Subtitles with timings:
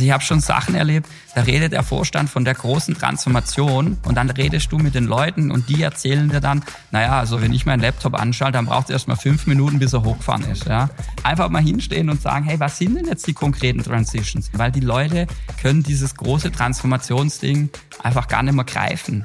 [0.00, 4.14] Also ich habe schon Sachen erlebt, da redet der Vorstand von der großen Transformation und
[4.14, 7.66] dann redest du mit den Leuten und die erzählen dir dann, naja, also wenn ich
[7.66, 10.64] meinen Laptop anschalte, dann braucht es erst mal fünf Minuten, bis er hochgefahren ist.
[10.64, 10.88] Ja?
[11.22, 14.48] Einfach mal hinstehen und sagen, hey, was sind denn jetzt die konkreten Transitions?
[14.54, 15.26] Weil die Leute
[15.60, 17.68] können dieses große Transformationsding
[18.02, 19.22] einfach gar nicht mehr greifen.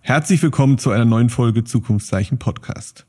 [0.00, 3.06] Herzlich willkommen zu einer neuen Folge Zukunftszeichen Podcast.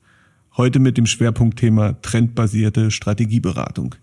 [0.57, 3.95] Heute mit dem Schwerpunktthema trendbasierte Strategieberatung.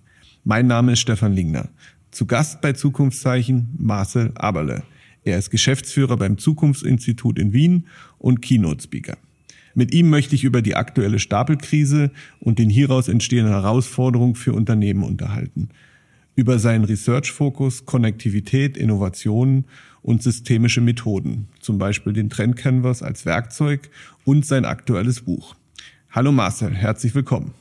[0.45, 1.69] Mein Name ist Stefan Lingner.
[2.11, 4.83] Zu Gast bei Zukunftszeichen Marcel Aberle.
[5.25, 9.19] Er ist Geschäftsführer beim Zukunftsinstitut in Wien und Keynote Speaker.
[9.75, 15.03] Mit ihm möchte ich über die aktuelle Stapelkrise und den hieraus entstehenden Herausforderungen für Unternehmen
[15.03, 15.69] unterhalten.
[16.34, 19.67] Über seinen Research-Fokus, Konnektivität, Innovationen
[20.01, 23.91] und systemische Methoden, zum Beispiel den Trend Canvas als Werkzeug
[24.25, 25.58] und sein aktuelles Buch.
[26.11, 27.53] Hallo Marcel, herzlich willkommen.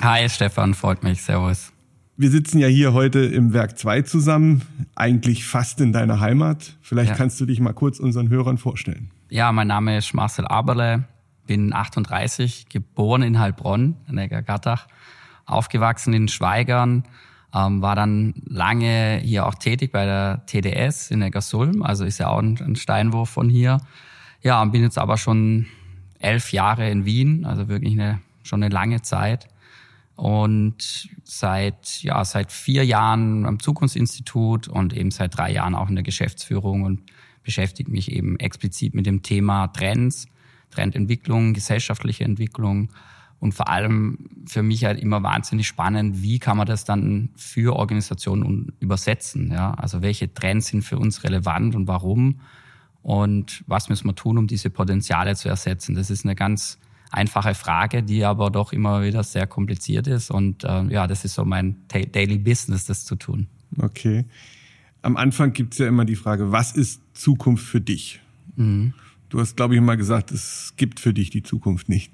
[0.00, 1.70] Hi Stefan, freut mich, servus.
[2.16, 4.62] Wir sitzen ja hier heute im Werk 2 zusammen,
[4.94, 6.76] eigentlich fast in deiner Heimat.
[6.80, 7.16] Vielleicht ja.
[7.16, 9.10] kannst du dich mal kurz unseren Hörern vorstellen.
[9.28, 11.04] Ja, mein Name ist Marcel Aberle,
[11.46, 14.86] bin 38, geboren in Heilbronn, in Neckargattach,
[15.44, 17.04] aufgewachsen in Schweigern,
[17.54, 22.28] ähm, war dann lange hier auch tätig bei der TDS in Neckarsulm, also ist ja
[22.28, 23.78] auch ein, ein Steinwurf von hier.
[24.42, 25.66] Ja, und bin jetzt aber schon
[26.20, 29.48] elf Jahre in Wien, also wirklich eine, schon eine lange Zeit.
[30.14, 35.96] Und seit, ja, seit vier Jahren am Zukunftsinstitut und eben seit drei Jahren auch in
[35.96, 37.00] der Geschäftsführung und
[37.42, 40.26] beschäftige mich eben explizit mit dem Thema Trends,
[40.70, 42.90] Trendentwicklung, gesellschaftliche Entwicklung
[43.40, 47.74] und vor allem für mich halt immer wahnsinnig spannend, wie kann man das dann für
[47.74, 49.50] Organisationen übersetzen?
[49.50, 49.72] Ja?
[49.72, 52.40] Also welche Trends sind für uns relevant und warum?
[53.02, 55.94] Und was müssen wir tun, um diese Potenziale zu ersetzen?
[55.94, 56.78] Das ist eine ganz
[57.10, 60.30] einfache Frage, die aber doch immer wieder sehr kompliziert ist.
[60.30, 63.48] Und äh, ja, das ist so mein Daily Business, das zu tun.
[63.78, 64.24] Okay.
[65.02, 68.20] Am Anfang gibt es ja immer die Frage, was ist Zukunft für dich?
[68.56, 68.92] Mhm.
[69.30, 72.12] Du hast, glaube ich, mal gesagt, es gibt für dich die Zukunft nicht.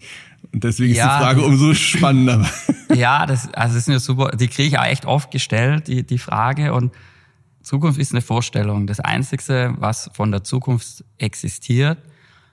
[0.53, 2.49] Und deswegen ja, ist die Frage umso spannender.
[2.95, 6.07] Ja, das, also das ist eine super, die kriege ich auch echt oft gestellt, die,
[6.07, 6.73] die Frage.
[6.73, 6.93] Und
[7.67, 8.87] Zukunft ist eine Vorstellung.
[8.87, 11.99] Das Einzige, was von der Zukunft existiert,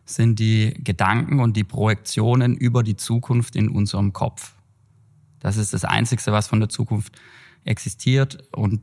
[0.06, 4.56] sind die Gedanken und die Projektionen über die Zukunft in unserem Kopf.
[5.40, 7.14] Das ist das Einzige, was von der Zukunft
[7.64, 8.44] existiert.
[8.56, 8.82] Und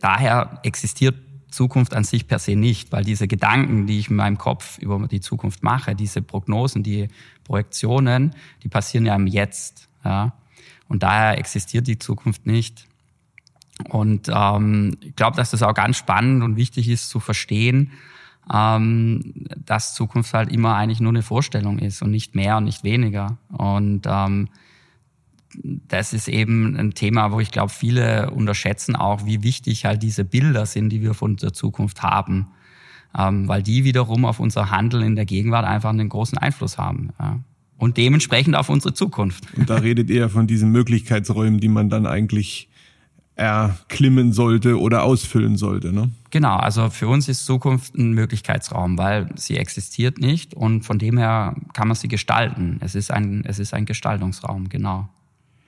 [0.00, 1.14] daher existiert
[1.52, 5.06] Zukunft an sich per se nicht, weil diese Gedanken, die ich in meinem Kopf über
[5.06, 7.06] die Zukunft mache, diese Prognosen, die
[7.44, 8.34] Projektionen,
[8.64, 9.88] die passieren ja im Jetzt.
[10.04, 10.34] Ja?
[10.88, 12.88] Und daher existiert die Zukunft nicht.
[13.88, 17.90] Und ähm, ich glaube, dass das auch ganz spannend und wichtig ist zu verstehen,
[18.52, 22.84] ähm, dass Zukunft halt immer eigentlich nur eine Vorstellung ist und nicht mehr und nicht
[22.84, 23.38] weniger.
[23.48, 24.48] Und ähm,
[25.62, 30.24] das ist eben ein Thema, wo ich glaube, viele unterschätzen auch, wie wichtig halt diese
[30.24, 32.48] Bilder sind, die wir von der Zukunft haben.
[33.16, 37.10] Ähm, weil die wiederum auf unser Handeln in der Gegenwart einfach einen großen Einfluss haben.
[37.20, 37.38] Ja.
[37.76, 39.44] Und dementsprechend auf unsere Zukunft.
[39.56, 42.68] Und da redet ihr von diesen Möglichkeitsräumen, die man dann eigentlich
[43.36, 45.92] erklimmen sollte oder ausfüllen sollte.
[45.92, 46.10] Ne?
[46.30, 51.18] Genau, also für uns ist Zukunft ein Möglichkeitsraum, weil sie existiert nicht und von dem
[51.18, 52.78] her kann man sie gestalten.
[52.80, 55.08] Es ist ein, es ist ein Gestaltungsraum, genau.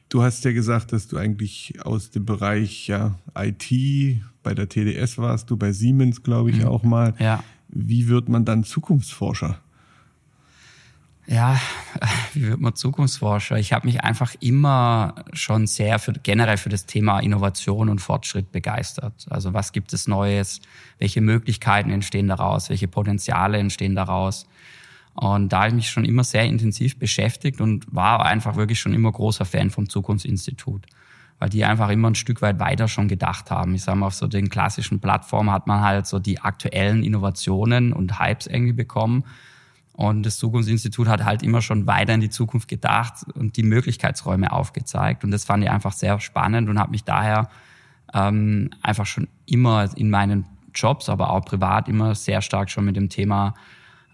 [0.09, 3.69] Du hast ja gesagt, dass du eigentlich aus dem Bereich ja, IT
[4.44, 6.66] bei der TDS warst, du bei Siemens, glaube ich, mhm.
[6.66, 7.15] auch mal.
[7.19, 7.43] Ja.
[7.69, 9.59] Wie wird man dann Zukunftsforscher?
[11.26, 11.60] Ja,
[12.34, 13.59] wie wird man Zukunftsforscher?
[13.59, 18.53] Ich habe mich einfach immer schon sehr für, generell für das Thema Innovation und Fortschritt
[18.53, 19.26] begeistert.
[19.28, 20.60] Also was gibt es Neues?
[20.98, 22.70] Welche Möglichkeiten entstehen daraus?
[22.70, 24.47] Welche Potenziale entstehen daraus?
[25.14, 28.93] Und da habe ich mich schon immer sehr intensiv beschäftigt und war einfach wirklich schon
[28.93, 30.84] immer großer Fan vom Zukunftsinstitut,
[31.38, 33.75] weil die einfach immer ein Stück weit weiter schon gedacht haben.
[33.75, 37.94] Ich sage mal, auf so den klassischen Plattformen hat man halt so die aktuellen Innovationen
[37.94, 39.25] und Hypes irgendwie bekommen.
[39.97, 44.53] Und das Zukunftsinstitut hat halt immer schon weiter in die Zukunft gedacht und die Möglichkeitsräume
[44.53, 45.25] aufgezeigt.
[45.25, 47.49] Und das fand ich einfach sehr spannend und habe mich daher
[48.12, 50.44] ähm, einfach schon immer in meinen
[50.75, 53.55] Jobs, aber auch privat immer sehr stark schon mit dem Thema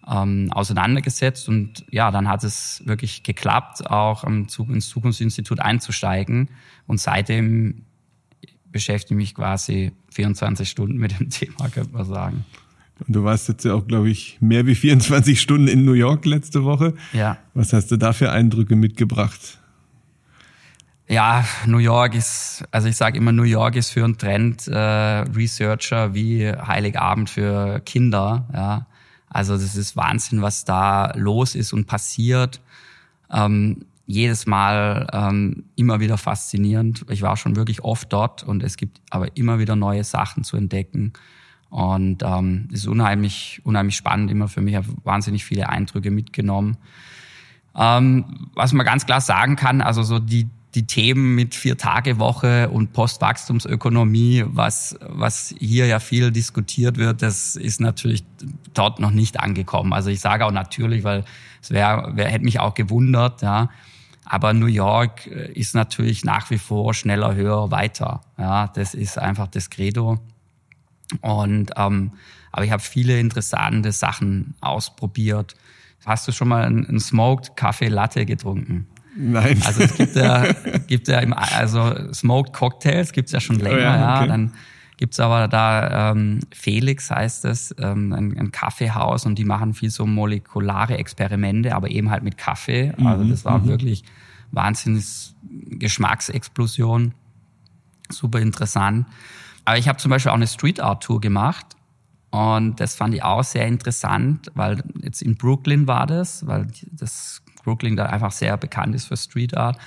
[0.09, 6.49] ähm, auseinandergesetzt und ja, dann hat es wirklich geklappt, auch ins Zukunftsinstitut einzusteigen
[6.87, 7.85] und seitdem
[8.65, 12.45] beschäftige ich mich quasi 24 Stunden mit dem Thema, könnte man sagen.
[13.07, 16.25] Und du warst jetzt ja auch, glaube ich, mehr wie 24 Stunden in New York
[16.25, 16.95] letzte Woche.
[17.13, 17.39] Ja.
[17.55, 19.59] Was hast du da für Eindrücke mitgebracht?
[21.09, 24.79] Ja, New York ist, also ich sage immer, New York ist für einen Trend äh,
[24.79, 28.49] Researcher wie Heiligabend für Kinder.
[28.53, 28.87] Ja.
[29.29, 32.61] Also das ist Wahnsinn, was da los ist und passiert.
[33.31, 37.05] Ähm, jedes Mal ähm, immer wieder faszinierend.
[37.09, 40.57] Ich war schon wirklich oft dort und es gibt aber immer wieder neue Sachen zu
[40.57, 41.13] entdecken.
[41.73, 44.75] Und ähm, ist unheimlich, unheimlich spannend immer für mich.
[44.75, 46.77] Ich habe wahnsinnig viele Eindrücke mitgenommen.
[47.75, 52.93] Ähm, was man ganz klar sagen kann, also so die, die Themen mit Vier-Tage-Woche und
[52.93, 58.23] Postwachstumsökonomie, was, was hier ja viel diskutiert wird, das ist natürlich
[58.75, 59.95] dort noch nicht angekommen.
[59.95, 61.25] Also ich sage auch natürlich, weil
[61.63, 63.71] es wäre, wär, hätte mich auch gewundert, ja.
[64.27, 68.21] Aber New York ist natürlich nach wie vor schneller, höher, weiter.
[68.39, 70.21] Ja, das ist einfach das Credo.
[71.21, 72.13] Und ähm,
[72.53, 75.55] aber ich habe viele interessante Sachen ausprobiert.
[76.05, 78.87] Hast du schon mal einen, Smoked Kaffee Latte getrunken?
[79.17, 79.61] Nein.
[79.65, 80.53] Also es gibt ja,
[80.87, 84.15] gibt ja im, also Smoked Cocktails gibt's ja schon länger, oh ja.
[84.17, 84.23] Okay.
[84.23, 84.27] ja.
[84.27, 84.53] Dann
[84.97, 89.91] gibt's aber da ähm, Felix heißt es, ähm, ein, ein Kaffeehaus und die machen viel
[89.91, 92.93] so molekulare Experimente, aber eben halt mit Kaffee.
[93.03, 93.69] Also das war mhm.
[93.69, 94.05] wirklich
[94.51, 95.35] wahnsinnig
[95.71, 97.15] Geschmacksexplosion,
[98.11, 99.07] super interessant.
[99.65, 101.77] Aber ich habe zum Beispiel auch eine Street Art Tour gemacht
[102.31, 107.43] und das fand ich auch sehr interessant, weil jetzt in Brooklyn war das, weil das
[107.63, 109.79] Brooklyn da einfach sehr bekannt ist für Street Art.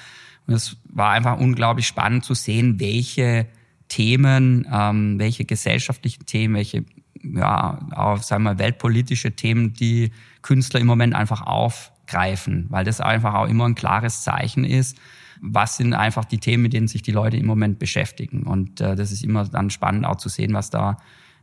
[0.45, 3.47] Und es war einfach unglaublich spannend zu sehen, welche
[3.87, 6.85] Themen, ähm, welche gesellschaftlichen Themen, welche
[7.23, 10.11] ja, auch, sagen wir, weltpolitische Themen die
[10.43, 14.97] Künstler im Moment einfach aufgreifen, weil das einfach auch immer ein klares Zeichen ist,
[15.45, 18.43] was sind einfach die Themen, mit denen sich die Leute im Moment beschäftigen.
[18.43, 20.97] Und äh, das ist immer dann spannend auch zu sehen, was da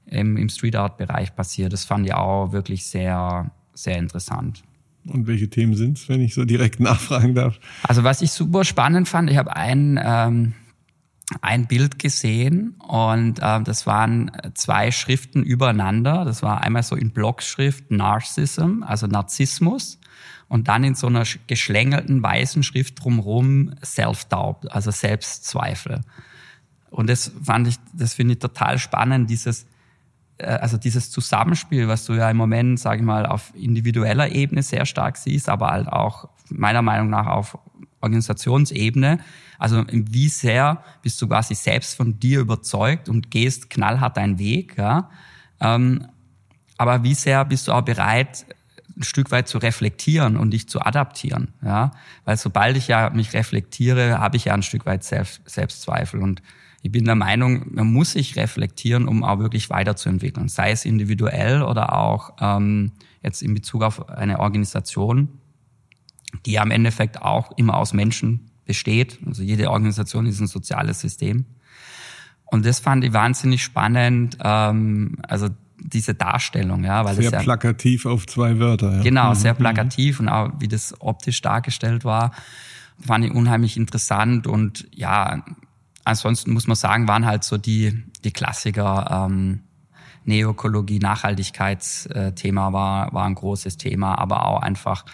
[0.06, 1.72] im, im Street Art Bereich passiert.
[1.72, 4.62] Das fand ich auch wirklich sehr, sehr interessant.
[5.06, 7.58] Und welche Themen sind es, wenn ich so direkt nachfragen darf?
[7.84, 10.54] Also was ich super spannend fand, ich habe ein, ähm,
[11.40, 16.24] ein Bild gesehen und äh, das waren zwei Schriften übereinander.
[16.24, 19.98] Das war einmal so in Blockschrift Narcissism, also Narzissmus
[20.52, 26.02] und dann in so einer geschlängelten weißen Schrift drumherum Self-Doubt, also Selbstzweifel.
[26.90, 29.64] Und das fand ich, das finde ich total spannend, dieses,
[30.36, 34.62] äh, also dieses Zusammenspiel, was du ja im Moment, sage ich mal, auf individueller Ebene
[34.62, 37.56] sehr stark siehst, aber halt auch meiner Meinung nach auf
[38.02, 39.20] Organisationsebene.
[39.58, 44.76] Also wie sehr bist du quasi selbst von dir überzeugt und gehst knallhart deinen Weg,
[44.76, 45.08] ja.
[45.60, 46.08] Ähm,
[46.76, 48.44] aber wie sehr bist du auch bereit,
[48.96, 51.92] ein Stück weit zu reflektieren und dich zu adaptieren, ja,
[52.24, 56.42] weil sobald ich ja mich reflektiere, habe ich ja ein Stück weit Selbst, Selbstzweifel und
[56.84, 61.62] ich bin der Meinung, man muss sich reflektieren, um auch wirklich weiterzuentwickeln, sei es individuell
[61.62, 62.90] oder auch ähm,
[63.22, 65.28] jetzt in Bezug auf eine Organisation,
[66.44, 69.20] die am Endeffekt auch immer aus Menschen besteht.
[69.24, 71.46] Also jede Organisation ist ein soziales System.
[72.46, 74.38] Und das fand ich wahnsinnig spannend.
[74.42, 75.48] Ähm, also
[75.84, 78.96] diese Darstellung, ja, weil sehr das ja, plakativ auf zwei Wörter.
[78.96, 79.02] Ja.
[79.02, 79.34] Genau, mhm.
[79.34, 82.32] sehr plakativ und auch wie das optisch dargestellt war,
[83.00, 85.44] fand ich unheimlich interessant und ja,
[86.04, 89.26] ansonsten muss man sagen, waren halt so die die Klassiker.
[89.26, 89.60] Ähm,
[90.24, 95.04] Neökologie, Nachhaltigkeitsthema war war ein großes Thema, aber auch einfach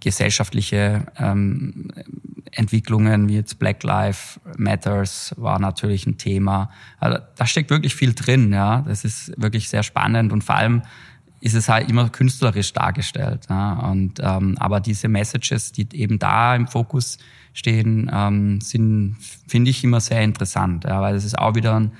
[0.00, 1.92] gesellschaftliche ähm,
[2.52, 6.70] Entwicklungen wie jetzt Black Lives Matters war natürlich ein Thema.
[6.98, 8.82] Also, da steckt wirklich viel drin, ja.
[8.82, 10.82] Das ist wirklich sehr spannend und vor allem
[11.40, 13.46] ist es halt immer künstlerisch dargestellt.
[13.48, 13.72] Ja?
[13.90, 17.18] Und ähm, aber diese Messages, die eben da im Fokus
[17.52, 19.16] stehen, ähm, sind
[19.46, 21.92] finde ich immer sehr interessant, ja, weil es ist auch wieder ein,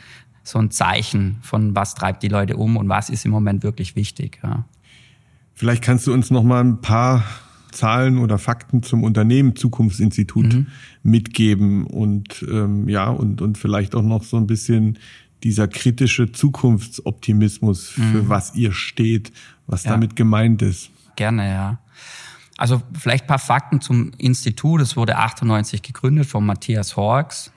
[0.42, 3.96] so ein Zeichen von was treibt die Leute um und was ist im Moment wirklich
[3.96, 4.38] wichtig.
[4.42, 4.64] Ja.
[5.54, 7.24] Vielleicht kannst du uns noch mal ein paar
[7.70, 10.66] Zahlen oder Fakten zum Unternehmen Zukunftsinstitut mhm.
[11.02, 14.98] mitgeben und ähm, ja und und vielleicht auch noch so ein bisschen
[15.42, 18.28] dieser kritische Zukunftsoptimismus für mhm.
[18.28, 19.32] was ihr steht,
[19.66, 19.92] was ja.
[19.92, 20.90] damit gemeint ist.
[21.16, 21.78] Gerne, ja.
[22.56, 24.82] Also vielleicht paar Fakten zum Institut.
[24.82, 27.52] Es wurde 98 gegründet von Matthias Horks.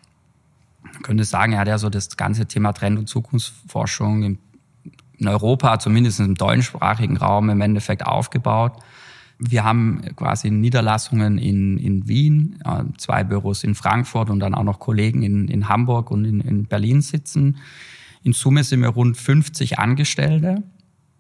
[0.82, 5.80] Man könnte sagen, er hat ja so das ganze Thema Trend- und Zukunftsforschung in Europa,
[5.80, 8.80] zumindest im deutschsprachigen Raum im Endeffekt aufgebaut.
[9.40, 14.64] Wir haben quasi Niederlassungen in, in Wien, äh, zwei Büros in Frankfurt und dann auch
[14.64, 17.58] noch Kollegen in, in Hamburg und in, in Berlin sitzen.
[18.24, 20.64] In Summe sind wir rund 50 Angestellte.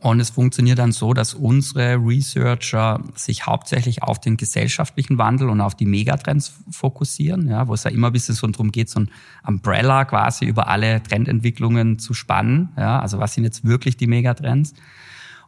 [0.03, 5.61] Und es funktioniert dann so, dass unsere Researcher sich hauptsächlich auf den gesellschaftlichen Wandel und
[5.61, 8.99] auf die Megatrends fokussieren, ja, wo es ja immer ein bisschen so drum geht, so
[8.99, 9.11] ein
[9.47, 12.73] Umbrella quasi über alle Trendentwicklungen zu spannen.
[12.77, 14.73] Ja, also was sind jetzt wirklich die Megatrends?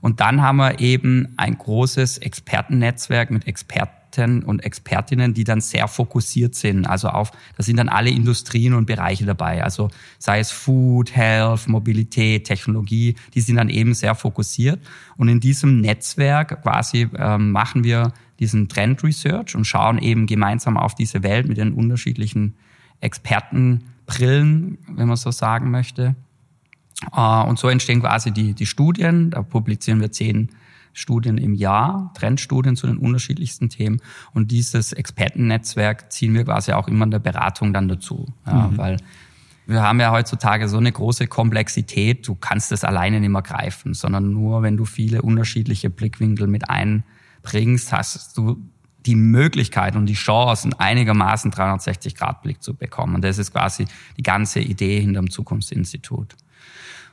[0.05, 5.87] Und dann haben wir eben ein großes Expertennetzwerk mit Experten und Expertinnen, die dann sehr
[5.87, 6.85] fokussiert sind.
[6.85, 9.63] Also auf, da sind dann alle Industrien und Bereiche dabei.
[9.63, 14.79] Also sei es Food, Health, Mobilität, Technologie, die sind dann eben sehr fokussiert.
[15.17, 20.77] Und in diesem Netzwerk quasi ähm, machen wir diesen Trend Research und schauen eben gemeinsam
[20.77, 22.53] auf diese Welt mit den unterschiedlichen
[22.99, 26.15] Expertenbrillen, wenn man so sagen möchte.
[27.15, 29.31] Äh, und so entstehen quasi die, die Studien.
[29.31, 30.49] Da publizieren wir zehn
[30.93, 34.01] Studien im Jahr, Trendstudien zu den unterschiedlichsten Themen.
[34.33, 38.27] Und dieses Expertennetzwerk ziehen wir quasi auch immer in der Beratung dann dazu.
[38.47, 38.77] Ja, mhm.
[38.77, 38.97] Weil
[39.67, 43.93] wir haben ja heutzutage so eine große Komplexität, du kannst es alleine nicht mehr greifen,
[43.93, 48.57] sondern nur wenn du viele unterschiedliche Blickwinkel mit einbringst, hast du
[49.05, 53.15] die Möglichkeit und die Chance, einen einigermaßen 360-Grad-Blick zu bekommen.
[53.15, 53.85] Und das ist quasi
[54.17, 56.35] die ganze Idee hinter dem Zukunftsinstitut.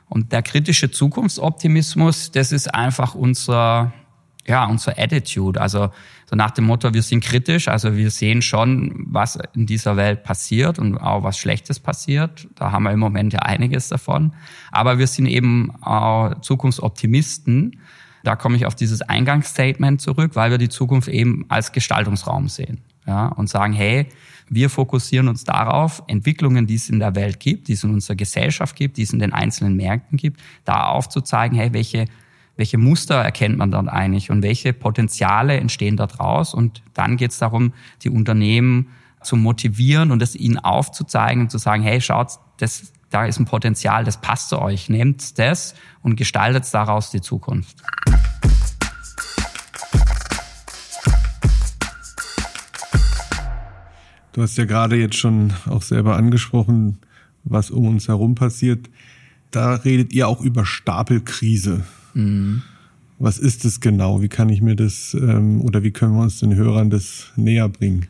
[0.09, 3.93] Und der kritische Zukunftsoptimismus, das ist einfach unser,
[4.45, 5.59] ja, unser Attitude.
[5.59, 5.89] Also
[6.29, 10.23] so nach dem Motto, wir sind kritisch, also wir sehen schon, was in dieser Welt
[10.23, 12.47] passiert und auch was Schlechtes passiert.
[12.55, 14.33] Da haben wir im Moment ja einiges davon.
[14.71, 17.79] Aber wir sind eben auch Zukunftsoptimisten.
[18.23, 22.81] Da komme ich auf dieses Eingangsstatement zurück, weil wir die Zukunft eben als Gestaltungsraum sehen.
[23.05, 24.07] Ja, und sagen, hey,
[24.49, 28.15] wir fokussieren uns darauf, Entwicklungen, die es in der Welt gibt, die es in unserer
[28.15, 32.05] Gesellschaft gibt, die es in den einzelnen Märkten gibt, da aufzuzeigen, hey, welche,
[32.55, 36.53] welche Muster erkennt man dort eigentlich und welche Potenziale entstehen dort raus.
[36.53, 37.73] Und dann geht es darum,
[38.03, 38.89] die Unternehmen
[39.23, 43.45] zu motivieren und es ihnen aufzuzeigen und zu sagen, hey, schaut, das, da ist ein
[43.45, 47.77] Potenzial, das passt zu euch, nehmt das und gestaltet daraus die Zukunft.
[54.33, 56.97] Du hast ja gerade jetzt schon auch selber angesprochen,
[57.43, 58.89] was um uns herum passiert.
[59.51, 61.85] Da redet ihr auch über Stapelkrise.
[62.13, 62.63] Mhm.
[63.19, 64.21] Was ist das genau?
[64.21, 67.69] Wie kann ich mir das ähm, oder wie können wir uns den Hörern das näher
[67.69, 68.07] bringen?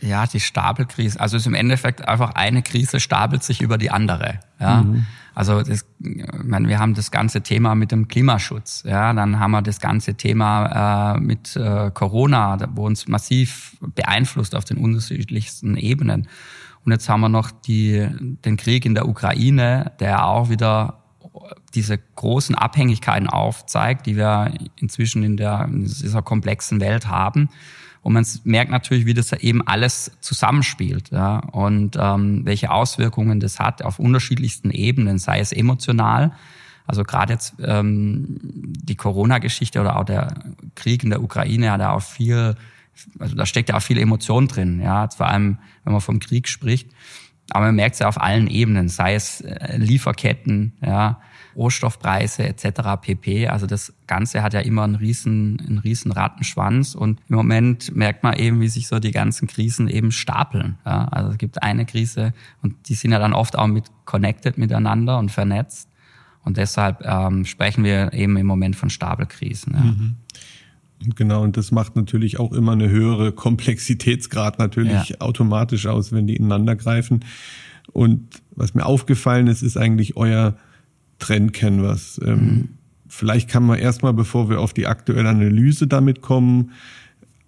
[0.00, 1.18] Ja, die Stapelkrise.
[1.18, 4.40] Also ist im Endeffekt einfach eine Krise stapelt sich über die andere.
[4.60, 4.82] Ja.
[4.82, 5.06] Mhm.
[5.34, 8.84] Also das, ich meine, wir haben das ganze Thema mit dem Klimaschutz.
[8.86, 14.54] Ja, dann haben wir das ganze Thema äh, mit äh, Corona, wo uns massiv beeinflusst
[14.54, 16.28] auf den unterschiedlichsten Ebenen.
[16.84, 18.06] Und jetzt haben wir noch die,
[18.44, 21.00] den Krieg in der Ukraine, der auch wieder
[21.74, 27.48] diese großen Abhängigkeiten aufzeigt, die wir inzwischen in, der, in dieser komplexen Welt haben.
[28.04, 33.58] Und man merkt natürlich, wie das eben alles zusammenspielt ja, und ähm, welche Auswirkungen das
[33.58, 36.32] hat auf unterschiedlichsten Ebenen, sei es emotional,
[36.86, 40.34] also gerade jetzt ähm, die Corona-Geschichte oder auch der
[40.74, 42.56] Krieg in der Ukraine hat da auch viel,
[43.18, 46.46] also da steckt ja auch viel Emotion drin, ja, vor allem wenn man vom Krieg
[46.46, 46.90] spricht.
[47.52, 51.22] Aber man merkt es ja auf allen Ebenen, sei es äh, Lieferketten, ja,
[51.56, 53.00] Rohstoffpreise etc.
[53.00, 53.48] pp.
[53.48, 58.22] Also das Ganze hat ja immer einen riesen, einen riesen Rattenschwanz und im Moment merkt
[58.22, 60.78] man eben, wie sich so die ganzen Krisen eben stapeln.
[60.84, 62.32] Ja, also es gibt eine Krise
[62.62, 65.88] und die sind ja dann oft auch mit connected miteinander und vernetzt
[66.44, 69.74] und deshalb ähm, sprechen wir eben im Moment von Stapelkrisen.
[69.74, 69.80] Ja.
[69.80, 70.14] Mhm.
[71.16, 75.20] Genau, und das macht natürlich auch immer eine höhere Komplexitätsgrad natürlich ja.
[75.20, 77.24] automatisch aus, wenn die ineinander greifen.
[77.92, 80.56] Und was mir aufgefallen ist, ist eigentlich euer
[81.18, 82.20] Trend-Canvas.
[82.24, 82.68] Ähm, mhm.
[83.08, 86.72] Vielleicht kann man erstmal, bevor wir auf die aktuelle Analyse damit kommen,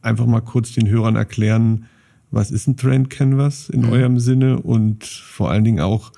[0.03, 1.87] einfach mal kurz den Hörern erklären,
[2.31, 3.91] was ist ein Trend Canvas in mhm.
[3.91, 6.13] eurem Sinne und vor allen Dingen auch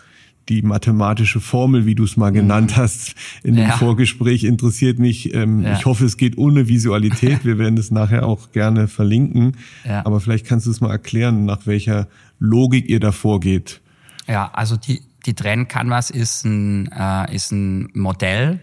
[0.49, 2.81] die mathematische Formel, wie du es mal genannt mhm.
[2.81, 3.77] hast in dem ja.
[3.77, 5.35] Vorgespräch, interessiert mich.
[5.35, 5.75] Ähm, ja.
[5.75, 7.45] Ich hoffe, es geht ohne Visualität.
[7.45, 9.53] Wir werden es nachher auch gerne verlinken.
[9.85, 10.05] Ja.
[10.07, 13.81] Aber vielleicht kannst du es mal erklären, nach welcher Logik ihr da vorgeht.
[14.27, 18.61] Ja, also die, die Trend Canvas ist ein, äh, ist ein Modell,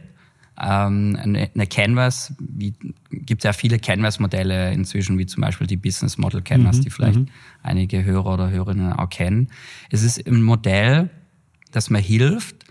[0.59, 2.73] ähm, eine, eine Canvas, wie,
[3.11, 7.19] gibt ja viele Canvas-Modelle inzwischen, wie zum Beispiel die Business Model Canvas, mhm, die vielleicht
[7.19, 7.27] mhm.
[7.61, 9.49] einige Hörer oder Hörerinnen auch kennen.
[9.91, 11.11] Es ist ein Modell,
[11.71, 12.65] das mir hilft,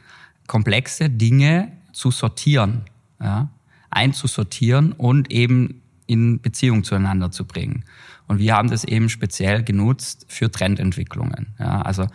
[0.48, 2.82] komplexe Dinge zu sortieren,
[3.20, 3.48] ja,
[3.90, 7.84] einzusortieren und eben in Beziehung zueinander zu bringen.
[8.26, 11.54] Und wir haben das eben speziell genutzt für Trendentwicklungen.
[11.60, 12.08] Ja, also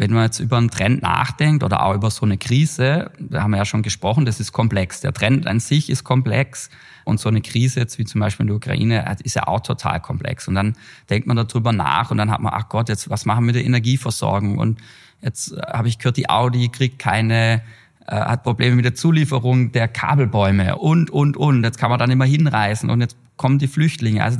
[0.00, 3.50] wenn man jetzt über einen Trend nachdenkt oder auch über so eine Krise, da haben
[3.50, 5.02] wir ja schon gesprochen, das ist komplex.
[5.02, 6.70] Der Trend an sich ist komplex
[7.04, 10.00] und so eine Krise jetzt wie zum Beispiel in der Ukraine ist ja auch total
[10.00, 10.48] komplex.
[10.48, 10.74] Und dann
[11.10, 13.56] denkt man darüber nach und dann hat man, ach Gott, jetzt was machen wir mit
[13.56, 14.56] der Energieversorgung?
[14.56, 14.80] Und
[15.20, 17.60] jetzt äh, habe ich gehört, die Audi kriegt keine
[18.06, 21.62] äh, hat Probleme mit der Zulieferung der Kabelbäume und, und, und.
[21.62, 24.24] Jetzt kann man dann immer hinreißen und jetzt kommen die Flüchtlinge.
[24.24, 24.38] Also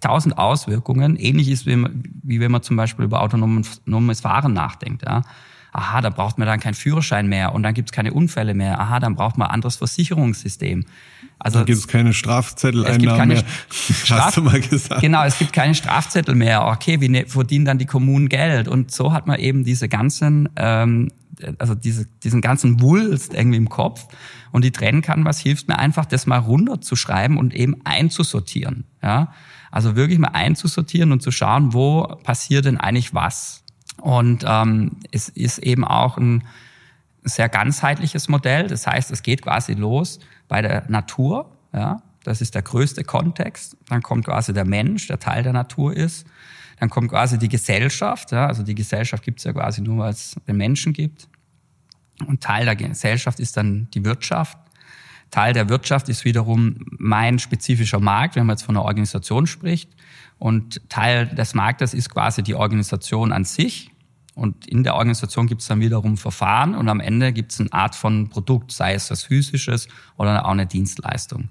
[0.00, 1.16] tausend Auswirkungen.
[1.16, 1.84] Ähnlich ist, wie,
[2.22, 5.02] wie wenn man zum Beispiel über autonomes Fahren nachdenkt.
[5.04, 5.22] Ja.
[5.72, 8.80] Aha, da braucht man dann keinen Führerschein mehr und dann gibt es keine Unfälle mehr.
[8.80, 10.86] Aha, dann braucht man ein anderes Versicherungssystem.
[11.38, 13.44] Also dann gibt es keine Strafzetteleinnahmen mehr.
[13.70, 15.00] Straf Hast du mal gesagt.
[15.02, 16.66] Genau, es gibt keine Strafzettel mehr.
[16.66, 18.66] Okay, wie ne, verdienen dann die Kommunen Geld?
[18.66, 21.12] Und so hat man eben diese ganzen, ähm,
[21.58, 24.06] also diese, diesen ganzen Wulst irgendwie im Kopf.
[24.50, 28.84] Und die Trenncanvas hilft mir einfach, das mal runterzuschreiben und eben einzusortieren.
[29.02, 29.32] Ja,
[29.70, 33.64] Also wirklich mal einzusortieren und zu schauen, wo passiert denn eigentlich was.
[34.00, 36.44] Und ähm, es ist eben auch ein
[37.24, 38.68] sehr ganzheitliches Modell.
[38.68, 41.52] Das heißt, es geht quasi los bei der Natur.
[41.72, 43.76] Ja, das ist der größte Kontext.
[43.88, 46.26] Dann kommt quasi der Mensch, der Teil der Natur ist.
[46.80, 48.32] Dann kommt quasi die Gesellschaft.
[48.32, 51.28] Ja, also die Gesellschaft gibt es ja quasi nur, weil es den Menschen gibt.
[52.26, 54.58] Und Teil der Gesellschaft ist dann die Wirtschaft.
[55.30, 59.90] Teil der Wirtschaft ist wiederum mein spezifischer Markt, wenn man jetzt von einer Organisation spricht.
[60.38, 63.90] Und Teil des Marktes ist quasi die Organisation an sich.
[64.34, 67.72] Und in der Organisation gibt es dann wiederum Verfahren und am Ende gibt es eine
[67.72, 71.48] Art von Produkt, sei es was physisches oder auch eine Dienstleistung.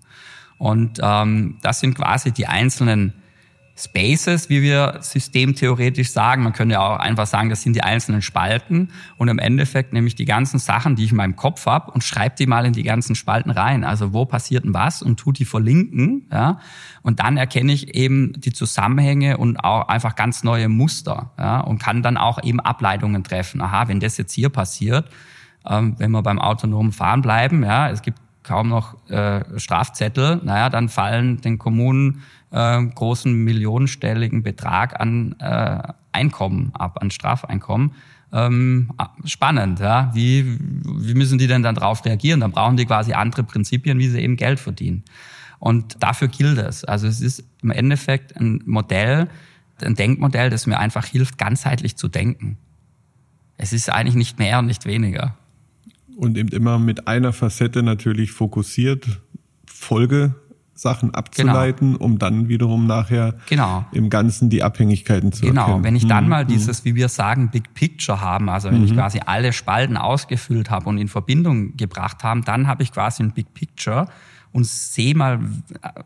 [0.58, 3.14] Und ähm, das sind quasi die einzelnen
[3.78, 6.44] Spaces, wie wir systemtheoretisch sagen.
[6.44, 8.90] Man könnte ja auch einfach sagen, das sind die einzelnen Spalten.
[9.18, 12.04] Und im Endeffekt nehme ich die ganzen Sachen, die ich in meinem Kopf habe, und
[12.04, 13.84] schreibe die mal in die ganzen Spalten rein.
[13.84, 16.26] Also wo passiert denn was und tut die verlinken.
[16.32, 16.60] Ja?
[17.04, 21.32] Und dann erkenne ich eben die Zusammenhänge und auch einfach ganz neue Muster.
[21.38, 21.60] Ja?
[21.60, 23.62] Und kann dann auch eben Ableitungen treffen.
[23.62, 25.08] Aha, wenn das jetzt hier passiert,
[25.70, 30.70] ähm, wenn wir beim autonomen Fahren bleiben, ja, es gibt kaum noch äh, Strafzettel, naja,
[30.70, 35.80] dann fallen den Kommunen äh, großen millionenstelligen Betrag an äh,
[36.14, 37.92] Einkommen ab, an Strafeinkommen.
[38.34, 38.92] Ähm,
[39.26, 40.12] spannend, ja.
[40.14, 42.40] Wie, wie müssen die denn dann darauf reagieren?
[42.40, 45.04] Dann brauchen die quasi andere Prinzipien, wie sie eben Geld verdienen.
[45.60, 46.84] Und dafür gilt es.
[46.84, 49.28] Also es ist im Endeffekt ein Modell,
[49.82, 52.58] ein Denkmodell, das mir einfach hilft, ganzheitlich zu denken.
[53.58, 55.37] Es ist eigentlich nicht mehr und nicht weniger.
[56.18, 59.06] Und eben immer mit einer Facette natürlich fokussiert,
[59.68, 60.34] Folge
[60.74, 62.06] Sachen abzuleiten, genau.
[62.06, 63.86] um dann wiederum nachher genau.
[63.92, 65.62] im Ganzen die Abhängigkeiten zu genau.
[65.62, 65.78] erkennen.
[65.78, 66.30] Genau, wenn ich dann mhm.
[66.30, 68.86] mal dieses, wie wir sagen, Big Picture haben, also wenn mhm.
[68.86, 73.24] ich quasi alle Spalten ausgefüllt habe und in Verbindung gebracht haben, dann habe ich quasi
[73.24, 74.08] ein Big Picture
[74.54, 75.40] und sehe mal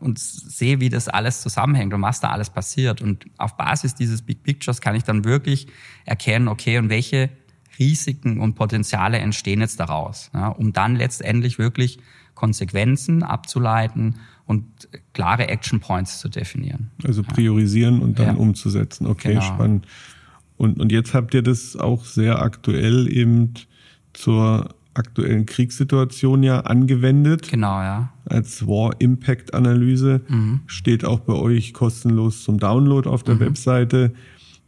[0.00, 3.00] und sehe, wie das alles zusammenhängt und was da alles passiert.
[3.00, 5.68] Und auf Basis dieses Big Pictures kann ich dann wirklich
[6.04, 7.30] erkennen, okay, und welche
[7.78, 11.98] Risiken und Potenziale entstehen jetzt daraus, ja, um dann letztendlich wirklich
[12.34, 14.64] Konsequenzen abzuleiten und
[15.12, 16.90] klare Action Points zu definieren.
[17.04, 18.02] Also priorisieren ja.
[18.02, 18.34] und dann ja.
[18.34, 19.06] umzusetzen.
[19.06, 19.42] Okay, genau.
[19.42, 19.86] spannend.
[20.56, 23.54] Und, und jetzt habt ihr das auch sehr aktuell eben
[24.12, 27.50] zur aktuellen Kriegssituation ja angewendet.
[27.50, 28.12] Genau, ja.
[28.26, 30.60] Als War Impact Analyse mhm.
[30.66, 33.40] steht auch bei euch kostenlos zum Download auf der mhm.
[33.40, 34.12] Webseite.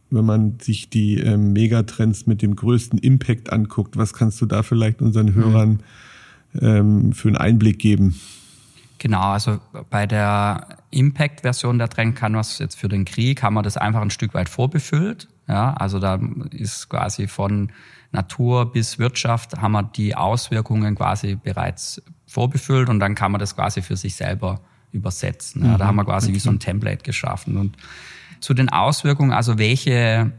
[0.09, 4.63] Wenn man sich die ähm, Megatrends mit dem größten Impact anguckt, was kannst du da
[4.63, 5.35] vielleicht unseren mhm.
[5.35, 5.79] Hörern
[6.61, 8.15] ähm, für einen Einblick geben?
[8.97, 13.55] Genau, also bei der Impact-Version der Trend kann man es jetzt für den Krieg, haben
[13.55, 15.27] wir das einfach ein Stück weit vorbefüllt.
[15.47, 16.19] Ja, also da
[16.51, 17.71] ist quasi von
[18.11, 23.55] Natur bis Wirtschaft haben wir die Auswirkungen quasi bereits vorbefüllt und dann kann man das
[23.55, 24.61] quasi für sich selber
[24.95, 25.65] übersetzen.
[25.65, 26.35] Ja, da mhm, haben wir quasi okay.
[26.35, 27.57] wie so ein Template geschaffen.
[27.57, 27.77] Und
[28.39, 30.31] zu den Auswirkungen, also welche,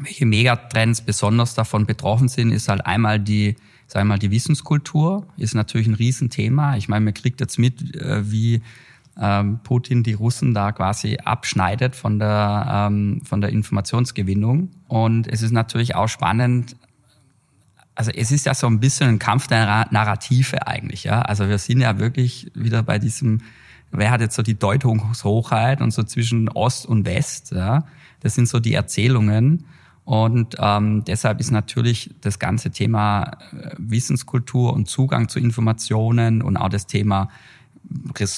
[0.00, 3.56] welche Megatrends besonders davon betroffen sind, ist halt einmal die
[3.88, 6.76] sagen wir mal, die Wissenskultur ist natürlich ein Riesenthema.
[6.76, 8.62] Ich meine, man kriegt jetzt mit, äh, wie
[9.18, 14.70] ähm, Putin die Russen da quasi abschneidet von der, ähm, von der Informationsgewinnung.
[14.86, 16.76] Und es ist natürlich auch spannend,
[17.98, 21.20] also es ist ja so ein bisschen ein Kampf der Narrative eigentlich, ja.
[21.22, 23.40] Also wir sind ja wirklich wieder bei diesem,
[23.90, 27.86] wer hat jetzt so die Deutungshochheit und so zwischen Ost und West, ja.
[28.20, 29.64] Das sind so die Erzählungen.
[30.04, 36.56] Und ähm, deshalb ist natürlich das ganze Thema äh, Wissenskultur und Zugang zu Informationen und
[36.56, 37.28] auch das Thema,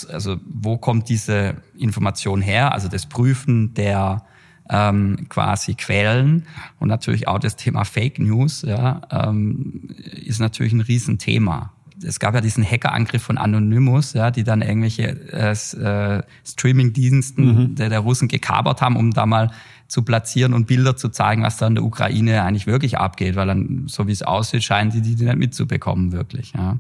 [0.09, 4.25] also wo kommt diese Information her, also das Prüfen der
[4.71, 6.47] ähm, quasi Quellen
[6.79, 9.91] und natürlich auch das Thema Fake News, ja, ähm,
[10.25, 15.09] ist natürlich ein Riesenthema es gab ja diesen Hackerangriff von Anonymous, ja, die dann irgendwelche
[15.33, 17.75] äh, äh, Streaming-Diensten mhm.
[17.75, 19.51] der, der Russen gekabert haben, um da mal
[19.89, 23.49] zu platzieren und Bilder zu zeigen, was da in der Ukraine eigentlich wirklich abgeht, weil
[23.49, 26.53] dann, so wie es aussieht, scheinen die die nicht mitzubekommen, wirklich.
[26.57, 26.79] Ja.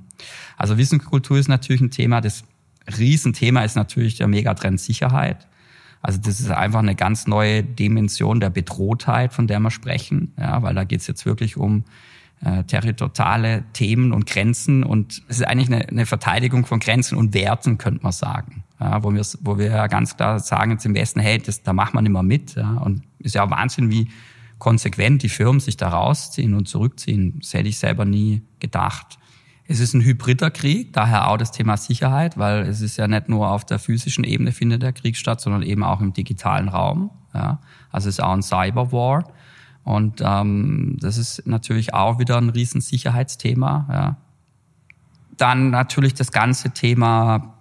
[0.56, 2.20] Also Wissenskultur ist natürlich ein Thema.
[2.20, 2.44] Das
[2.98, 5.48] Riesenthema ist natürlich der Megatrend Sicherheit.
[6.02, 10.62] Also das ist einfach eine ganz neue Dimension der Bedrohtheit, von der wir sprechen, ja,
[10.62, 11.84] weil da geht es jetzt wirklich um
[12.42, 17.34] äh, territoriale Themen und Grenzen und es ist eigentlich eine, eine Verteidigung von Grenzen und
[17.34, 20.94] Werten, könnte man sagen ja, wo wir, wo wir ja ganz klar sagen jetzt im
[20.94, 22.54] Westen, hey, das, da macht man immer mit.
[22.54, 24.08] Ja, und ist ja Wahnsinn, wie
[24.58, 27.38] konsequent die Firmen sich da rausziehen und zurückziehen.
[27.40, 29.18] Das hätte ich selber nie gedacht.
[29.70, 33.28] Es ist ein hybrider Krieg, daher auch das Thema Sicherheit, weil es ist ja nicht
[33.28, 37.10] nur auf der physischen Ebene findet der Krieg statt, sondern eben auch im digitalen Raum.
[37.32, 37.60] Ja.
[37.92, 39.30] Also es ist auch ein Cyberwar.
[39.84, 43.86] Und ähm, das ist natürlich auch wieder ein Riesensicherheitsthema.
[43.88, 44.16] Ja.
[45.36, 47.54] Dann natürlich das ganze Thema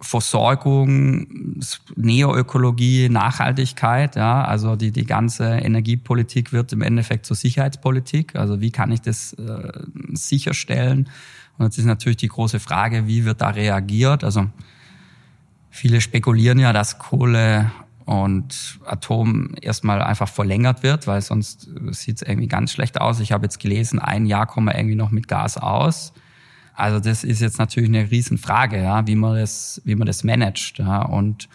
[0.00, 1.60] Versorgung,
[1.94, 8.34] Neoökologie, Nachhaltigkeit, ja, also die, die ganze Energiepolitik wird im Endeffekt zur Sicherheitspolitik.
[8.34, 9.72] Also wie kann ich das äh,
[10.14, 11.06] sicherstellen?
[11.60, 14.24] Und jetzt ist natürlich die große Frage, wie wird da reagiert?
[14.24, 14.46] Also
[15.68, 17.70] viele spekulieren ja, dass Kohle
[18.06, 23.20] und Atom erstmal einfach verlängert wird, weil sonst sieht es irgendwie ganz schlecht aus.
[23.20, 26.14] Ich habe jetzt gelesen, ein Jahr kommen wir irgendwie noch mit Gas aus.
[26.72, 30.78] Also das ist jetzt natürlich eine Riesenfrage, ja, wie man das, wie man das managt.
[30.78, 31.02] Ja.
[31.02, 31.50] Und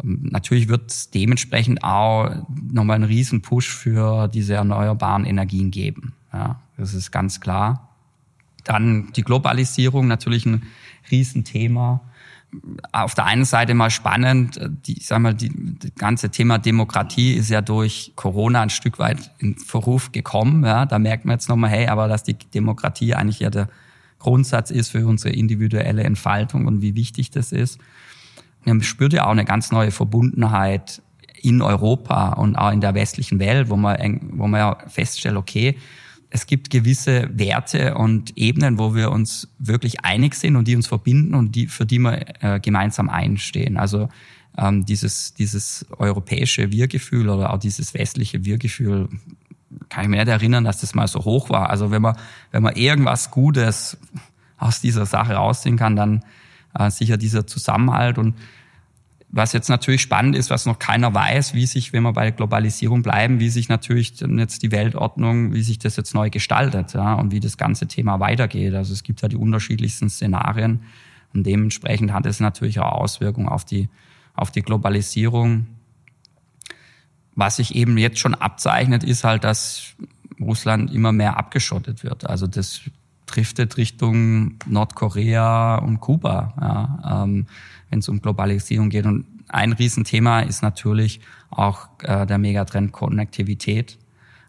[0.00, 2.30] ähm, natürlich wird es dementsprechend auch
[2.70, 6.12] nochmal einen Riesenpush für diese erneuerbaren Energien geben.
[6.32, 6.60] Ja.
[6.76, 7.93] Das ist ganz klar.
[8.64, 10.62] Dann die Globalisierung, natürlich ein
[11.10, 12.00] Riesenthema.
[12.92, 17.32] Auf der einen Seite mal spannend, die, ich sag mal, die, das ganze Thema Demokratie
[17.32, 20.64] ist ja durch Corona ein Stück weit in Verruf gekommen.
[20.64, 20.86] Ja.
[20.86, 23.68] Da merkt man jetzt nochmal, hey, aber dass die Demokratie eigentlich ja der
[24.20, 27.78] Grundsatz ist für unsere individuelle Entfaltung und wie wichtig das ist.
[28.64, 31.02] Man spürt ja auch eine ganz neue Verbundenheit
[31.42, 35.76] in Europa und auch in der westlichen Welt, wo man, wo man ja feststellt, okay,
[36.34, 40.88] es gibt gewisse Werte und Ebenen, wo wir uns wirklich einig sind und die uns
[40.88, 43.76] verbinden und die, für die wir äh, gemeinsam einstehen.
[43.76, 44.08] Also
[44.58, 49.08] ähm, dieses, dieses europäische Wir-Gefühl oder auch dieses westliche Wir-Gefühl
[49.88, 51.70] kann ich mir nicht erinnern, dass das mal so hoch war.
[51.70, 52.16] Also wenn man,
[52.50, 53.96] wenn man irgendwas Gutes
[54.58, 56.24] aus dieser Sache rausziehen kann, dann
[56.76, 58.18] äh, sicher dieser Zusammenhalt.
[58.18, 58.34] Und
[59.36, 63.02] was jetzt natürlich spannend ist, was noch keiner weiß, wie sich, wenn wir bei Globalisierung
[63.02, 67.32] bleiben, wie sich natürlich jetzt die Weltordnung, wie sich das jetzt neu gestaltet ja, und
[67.32, 68.74] wie das ganze Thema weitergeht.
[68.74, 70.84] Also es gibt ja die unterschiedlichsten Szenarien
[71.32, 73.88] und dementsprechend hat es natürlich auch Auswirkungen auf die,
[74.34, 75.66] auf die Globalisierung.
[77.34, 79.96] Was sich eben jetzt schon abzeichnet, ist halt, dass
[80.40, 82.30] Russland immer mehr abgeschottet wird.
[82.30, 82.82] Also das
[83.26, 87.46] driftet Richtung Nordkorea und Kuba, ja, ähm,
[87.90, 89.06] wenn es um Globalisierung geht.
[89.06, 93.98] Und ein Riesenthema ist natürlich auch äh, der Megatrend Konnektivität.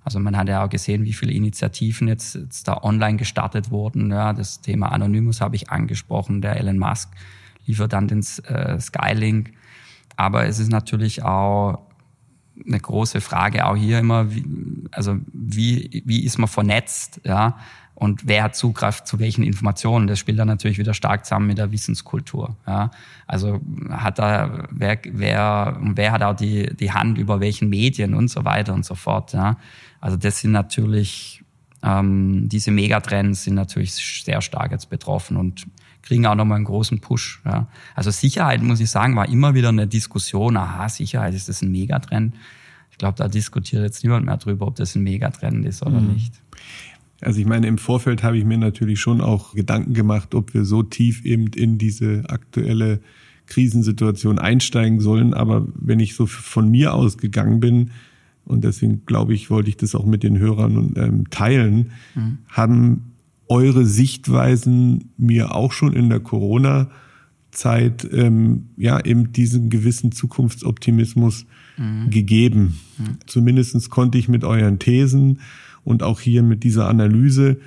[0.03, 4.11] Also man hat ja auch gesehen, wie viele Initiativen jetzt, jetzt da online gestartet wurden.
[4.11, 6.41] Ja, das Thema Anonymous habe ich angesprochen.
[6.41, 7.09] Der Elon Musk
[7.65, 9.51] liefert dann den äh, Skylink.
[10.15, 11.79] Aber es ist natürlich auch
[12.65, 14.45] eine große Frage auch hier immer, wie,
[14.91, 17.57] also wie, wie ist man vernetzt, ja,
[17.95, 20.07] und wer hat Zugriff zu welchen Informationen?
[20.07, 22.91] Das spielt dann natürlich wieder stark zusammen mit der Wissenskultur, ja.
[23.25, 28.29] Also hat da, wer, wer, wer hat auch die, die Hand über welchen Medien und
[28.29, 29.57] so weiter und so fort, ja.
[30.01, 31.43] Also das sind natürlich,
[31.81, 35.65] ähm, diese Megatrends sind natürlich sehr stark jetzt betroffen und
[36.05, 37.41] kriegen auch nochmal einen großen Push.
[37.45, 37.67] Ja.
[37.95, 40.55] Also Sicherheit, muss ich sagen, war immer wieder eine Diskussion.
[40.57, 42.35] Aha, Sicherheit, ist das ein Megatrend?
[42.91, 46.13] Ich glaube, da diskutiert jetzt niemand mehr drüber, ob das ein Megatrend ist oder mhm.
[46.13, 46.33] nicht.
[47.21, 50.65] Also ich meine, im Vorfeld habe ich mir natürlich schon auch Gedanken gemacht, ob wir
[50.65, 52.99] so tief eben in diese aktuelle
[53.47, 55.33] Krisensituation einsteigen sollen.
[55.33, 57.91] Aber wenn ich so von mir ausgegangen bin,
[58.45, 62.37] und deswegen glaube ich, wollte ich das auch mit den Hörern ähm, teilen, mhm.
[62.47, 63.13] haben
[63.47, 71.45] eure Sichtweisen mir auch schon in der Corona-Zeit ähm, ja eben diesen gewissen Zukunftsoptimismus
[71.77, 72.09] mhm.
[72.09, 72.79] gegeben.
[72.97, 73.17] Mhm.
[73.25, 75.39] Zumindestens konnte ich mit euren Thesen
[75.85, 77.57] und auch hier mit dieser Analyse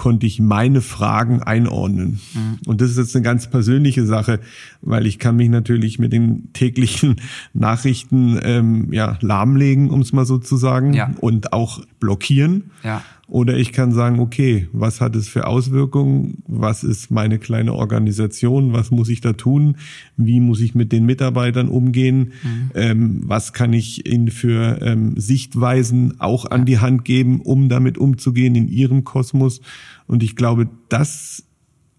[0.00, 2.20] konnte ich meine Fragen einordnen.
[2.32, 2.58] Mhm.
[2.66, 4.40] Und das ist jetzt eine ganz persönliche Sache,
[4.80, 7.16] weil ich kann mich natürlich mit den täglichen
[7.52, 11.10] Nachrichten ähm, ja lahmlegen, um es mal so zu sagen, ja.
[11.20, 12.70] und auch blockieren.
[12.82, 13.02] Ja.
[13.30, 16.42] Oder ich kann sagen, okay, was hat es für Auswirkungen?
[16.48, 18.72] Was ist meine kleine Organisation?
[18.72, 19.76] Was muss ich da tun?
[20.16, 22.32] Wie muss ich mit den Mitarbeitern umgehen?
[22.42, 22.70] Mhm.
[22.74, 27.98] Ähm, was kann ich ihnen für ähm, Sichtweisen auch an die Hand geben, um damit
[27.98, 29.60] umzugehen in ihrem Kosmos?
[30.08, 31.44] Und ich glaube, das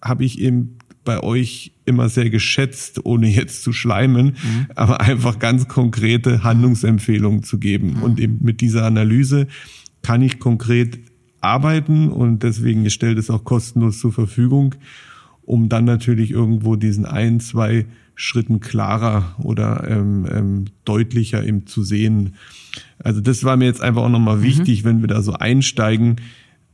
[0.02, 4.66] habe ich eben bei euch immer sehr geschätzt, ohne jetzt zu schleimen, mhm.
[4.76, 7.94] aber einfach ganz konkrete Handlungsempfehlungen zu geben.
[7.94, 8.04] Mhm.
[8.04, 9.48] Und eben mit dieser Analyse
[10.02, 11.00] kann ich konkret
[11.42, 14.76] arbeiten und deswegen stellt es auch kostenlos zur Verfügung,
[15.44, 21.84] um dann natürlich irgendwo diesen ein, zwei Schritten klarer oder ähm, ähm, deutlicher eben zu
[21.84, 22.36] sehen.
[23.00, 24.44] Also das war mir jetzt einfach auch nochmal mhm.
[24.44, 26.18] wichtig, wenn wir da so einsteigen,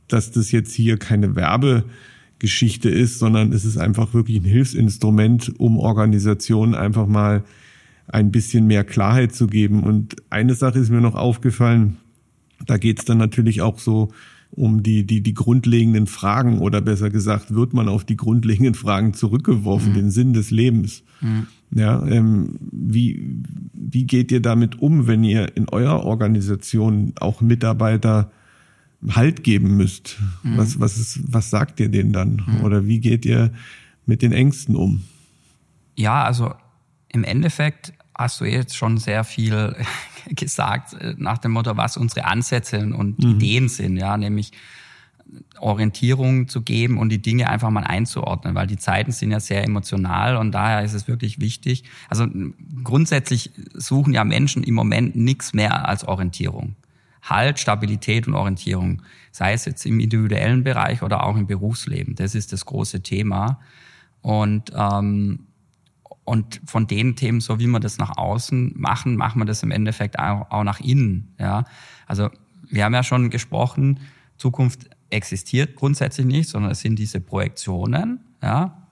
[0.08, 5.78] dass das jetzt hier keine Werbegeschichte ist, sondern es ist einfach wirklich ein Hilfsinstrument, um
[5.78, 7.44] Organisationen einfach mal
[8.08, 9.82] ein bisschen mehr Klarheit zu geben.
[9.82, 11.98] Und eine Sache ist mir noch aufgefallen,
[12.66, 14.12] da geht es dann natürlich auch so
[14.50, 19.14] um die, die, die grundlegenden Fragen oder besser gesagt, wird man auf die grundlegenden Fragen
[19.14, 19.94] zurückgeworfen, mhm.
[19.94, 21.02] den Sinn des Lebens.
[21.20, 21.46] Mhm.
[21.70, 23.42] Ja, ähm, wie,
[23.74, 28.30] wie geht ihr damit um, wenn ihr in eurer Organisation auch Mitarbeiter
[29.10, 30.18] Halt geben müsst?
[30.42, 30.56] Mhm.
[30.56, 32.42] Was, was, ist, was sagt ihr denen dann?
[32.46, 32.64] Mhm.
[32.64, 33.52] Oder wie geht ihr
[34.06, 35.04] mit den Ängsten um?
[35.94, 36.54] Ja, also
[37.12, 39.76] im Endeffekt hast du jetzt schon sehr viel
[40.34, 43.30] gesagt äh, nach dem Motto, was unsere Ansätze und mhm.
[43.30, 44.52] Ideen sind, ja, nämlich
[45.60, 49.64] Orientierung zu geben und die Dinge einfach mal einzuordnen, weil die Zeiten sind ja sehr
[49.64, 51.84] emotional und daher ist es wirklich wichtig.
[52.08, 52.26] Also
[52.82, 56.76] grundsätzlich suchen ja Menschen im Moment nichts mehr als Orientierung.
[57.22, 62.14] Halt, Stabilität und Orientierung, sei es jetzt im individuellen Bereich oder auch im Berufsleben.
[62.14, 63.60] Das ist das große Thema.
[64.22, 65.47] Und ähm,
[66.28, 69.70] und von den Themen, so wie wir das nach außen machen, machen wir das im
[69.70, 71.34] Endeffekt auch, nach innen.
[71.38, 71.64] Ja,
[72.06, 72.30] also
[72.68, 74.00] wir haben ja schon gesprochen,
[74.36, 78.20] Zukunft existiert grundsätzlich nicht, sondern es sind diese Projektionen.
[78.42, 78.88] Ja,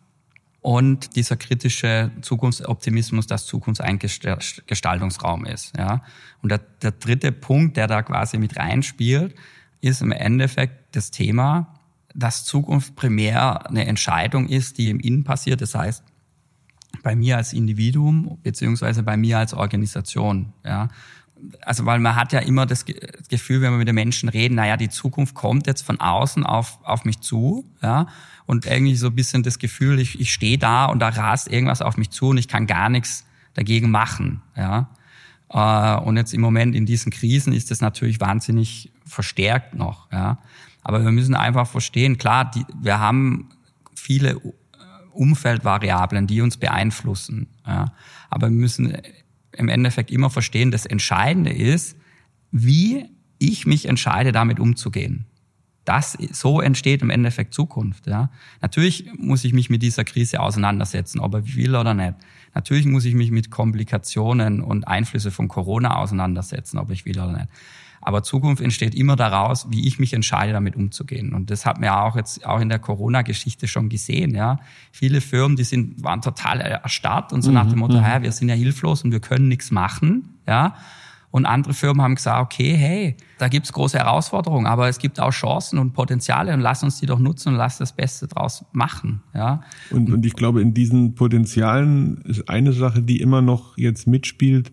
[0.62, 5.76] und dieser kritische Zukunftsoptimismus, dass Zukunft ein Gestaltungsraum ist.
[5.78, 6.02] Ja?
[6.42, 9.36] Und der, der dritte Punkt, der da quasi mit reinspielt,
[9.80, 11.72] ist im Endeffekt das Thema,
[12.16, 15.60] dass Zukunft primär eine Entscheidung ist, die im Innen passiert.
[15.60, 16.02] Das heißt,
[17.02, 20.52] bei mir als Individuum beziehungsweise bei mir als Organisation.
[20.64, 20.88] Ja.
[21.62, 24.76] Also weil man hat ja immer das Gefühl, wenn wir mit den Menschen reden, naja,
[24.76, 27.64] die Zukunft kommt jetzt von außen auf, auf mich zu.
[27.82, 28.06] Ja
[28.46, 31.82] und irgendwie so ein bisschen das Gefühl, ich, ich stehe da und da rast irgendwas
[31.82, 34.40] auf mich zu und ich kann gar nichts dagegen machen.
[34.56, 34.88] Ja.
[35.50, 40.10] Äh, und jetzt im Moment in diesen Krisen ist das natürlich wahnsinnig verstärkt noch.
[40.12, 40.38] Ja.
[40.82, 43.50] Aber wir müssen einfach verstehen, klar, die, wir haben
[43.94, 44.40] viele
[45.16, 47.48] Umfeldvariablen, die uns beeinflussen.
[47.66, 47.92] Ja.
[48.30, 48.96] Aber wir müssen
[49.52, 51.96] im Endeffekt immer verstehen, das Entscheidende ist,
[52.50, 53.06] wie
[53.38, 55.26] ich mich entscheide, damit umzugehen.
[55.84, 58.06] Das, so entsteht im Endeffekt Zukunft.
[58.06, 58.30] Ja.
[58.60, 62.14] Natürlich muss ich mich mit dieser Krise auseinandersetzen, ob ich will oder nicht.
[62.54, 67.32] Natürlich muss ich mich mit Komplikationen und Einflüsse von Corona auseinandersetzen, ob ich will oder
[67.32, 67.48] nicht.
[68.06, 71.34] Aber Zukunft entsteht immer daraus, wie ich mich entscheide, damit umzugehen.
[71.34, 74.32] Und das hat man ja auch jetzt auch in der Corona-Geschichte schon gesehen.
[74.32, 74.60] Ja,
[74.92, 77.54] viele Firmen, die sind waren total erstarrt und so mhm.
[77.54, 78.22] nach dem Motto, ja, mhm.
[78.22, 80.38] wir sind ja hilflos und wir können nichts machen.
[80.46, 80.76] Ja,
[81.32, 85.32] und andere Firmen haben gesagt, okay, hey, da gibt's große Herausforderungen, aber es gibt auch
[85.32, 89.20] Chancen und Potenziale und lass uns die doch nutzen und lass das Beste draus machen.
[89.34, 89.62] Ja.
[89.90, 94.70] Und, und ich glaube, in diesen Potenzialen ist eine Sache, die immer noch jetzt mitspielt,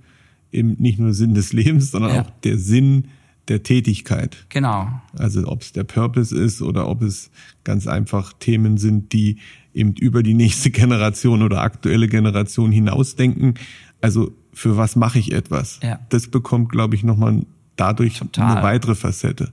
[0.51, 2.21] eben nicht nur Sinn des Lebens, sondern ja.
[2.21, 3.07] auch der Sinn
[3.47, 4.45] der Tätigkeit.
[4.49, 4.89] Genau.
[5.17, 7.29] Also ob es der Purpose ist oder ob es
[7.63, 9.39] ganz einfach Themen sind, die
[9.73, 13.55] eben über die nächste Generation oder aktuelle Generation hinausdenken.
[14.01, 15.79] Also für was mache ich etwas?
[15.83, 15.99] Ja.
[16.09, 18.51] Das bekommt, glaube ich, nochmal dadurch total.
[18.51, 19.51] eine weitere Facette.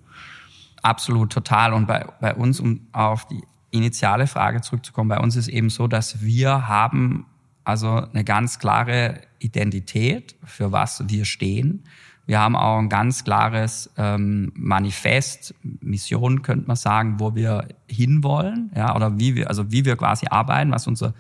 [0.83, 1.73] Absolut, total.
[1.73, 5.87] Und bei, bei uns, um auf die initiale Frage zurückzukommen, bei uns ist eben so,
[5.87, 7.27] dass wir haben
[7.65, 11.85] also eine ganz klare Identität, für was wir stehen.
[12.31, 18.71] Wir haben auch ein ganz klares ähm, Manifest, Mission könnte man sagen, wo wir hinwollen,
[18.77, 21.13] ja, oder wie wir, also wie wir quasi arbeiten, was unser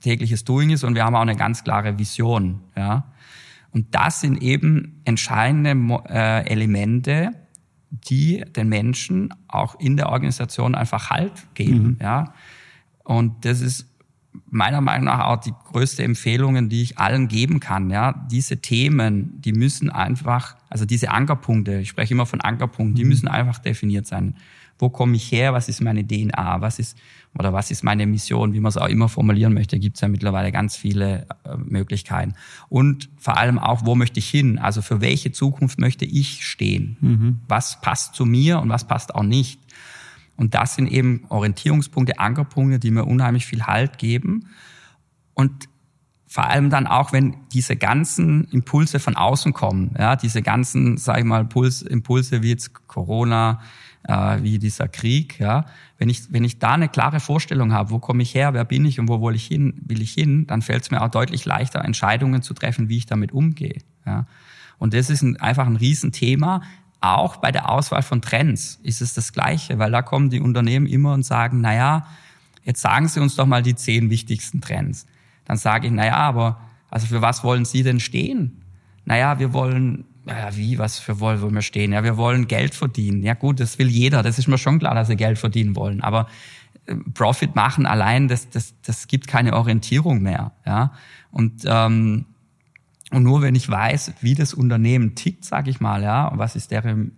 [0.00, 2.62] tägliches Doing ist und wir haben auch eine ganz klare Vision.
[2.76, 3.12] Ja.
[3.70, 5.70] Und das sind eben entscheidende
[6.08, 7.30] äh, Elemente,
[8.08, 11.90] die den Menschen auch in der Organisation einfach Halt geben.
[11.90, 11.98] Mhm.
[12.00, 12.34] Ja.
[13.04, 13.86] Und das ist
[14.48, 17.90] meiner Meinung nach auch die größte Empfehlung, die ich allen geben kann.
[17.90, 23.04] Ja, diese Themen, die müssen einfach, also diese Ankerpunkte, ich spreche immer von Ankerpunkten, die
[23.04, 23.10] mhm.
[23.10, 24.34] müssen einfach definiert sein
[24.80, 26.96] wo komme ich her, was ist meine DNA, was ist
[27.38, 30.08] oder was ist meine Mission, wie man es auch immer formulieren möchte, gibt es ja
[30.08, 32.34] mittlerweile ganz viele äh, Möglichkeiten.
[32.68, 34.58] Und vor allem auch, wo möchte ich hin?
[34.58, 36.96] Also für welche Zukunft möchte ich stehen?
[37.00, 37.40] Mhm.
[37.46, 39.60] Was passt zu mir und was passt auch nicht?
[40.40, 44.46] Und das sind eben Orientierungspunkte, Ankerpunkte, die mir unheimlich viel Halt geben.
[45.34, 45.68] Und
[46.26, 51.18] vor allem dann auch, wenn diese ganzen Impulse von außen kommen, ja, diese ganzen, sag
[51.18, 53.60] ich mal, Puls, Impulse wie jetzt Corona,
[54.04, 55.66] äh, wie dieser Krieg, ja,
[55.98, 58.86] wenn ich, wenn ich da eine klare Vorstellung habe, wo komme ich her, wer bin
[58.86, 61.44] ich und wo will ich hin, will ich hin, dann fällt es mir auch deutlich
[61.44, 63.76] leichter, Entscheidungen zu treffen, wie ich damit umgehe.
[64.06, 64.24] Ja.
[64.78, 66.62] Und das ist ein, einfach ein Riesenthema.
[67.00, 70.86] Auch bei der Auswahl von Trends ist es das Gleiche, weil da kommen die Unternehmen
[70.86, 72.06] immer und sagen, na ja,
[72.64, 75.06] jetzt sagen Sie uns doch mal die zehn wichtigsten Trends.
[75.46, 76.60] Dann sage ich, na ja, aber
[76.90, 78.62] also für was wollen Sie denn stehen?
[79.06, 81.92] Naja, wir wollen ja, wie, was für wollen wir stehen?
[81.92, 83.22] Ja, wir wollen Geld verdienen.
[83.22, 84.22] Ja gut, das will jeder.
[84.22, 86.02] Das ist mir schon klar, dass sie Geld verdienen wollen.
[86.02, 86.28] Aber
[86.86, 90.52] äh, Profit machen allein, das, das, das gibt keine Orientierung mehr.
[90.66, 90.92] Ja,
[91.30, 92.26] und ähm,
[93.12, 96.70] und nur wenn ich weiß, wie das Unternehmen tickt, sage ich mal, ja, was ist
[96.70, 97.12] deren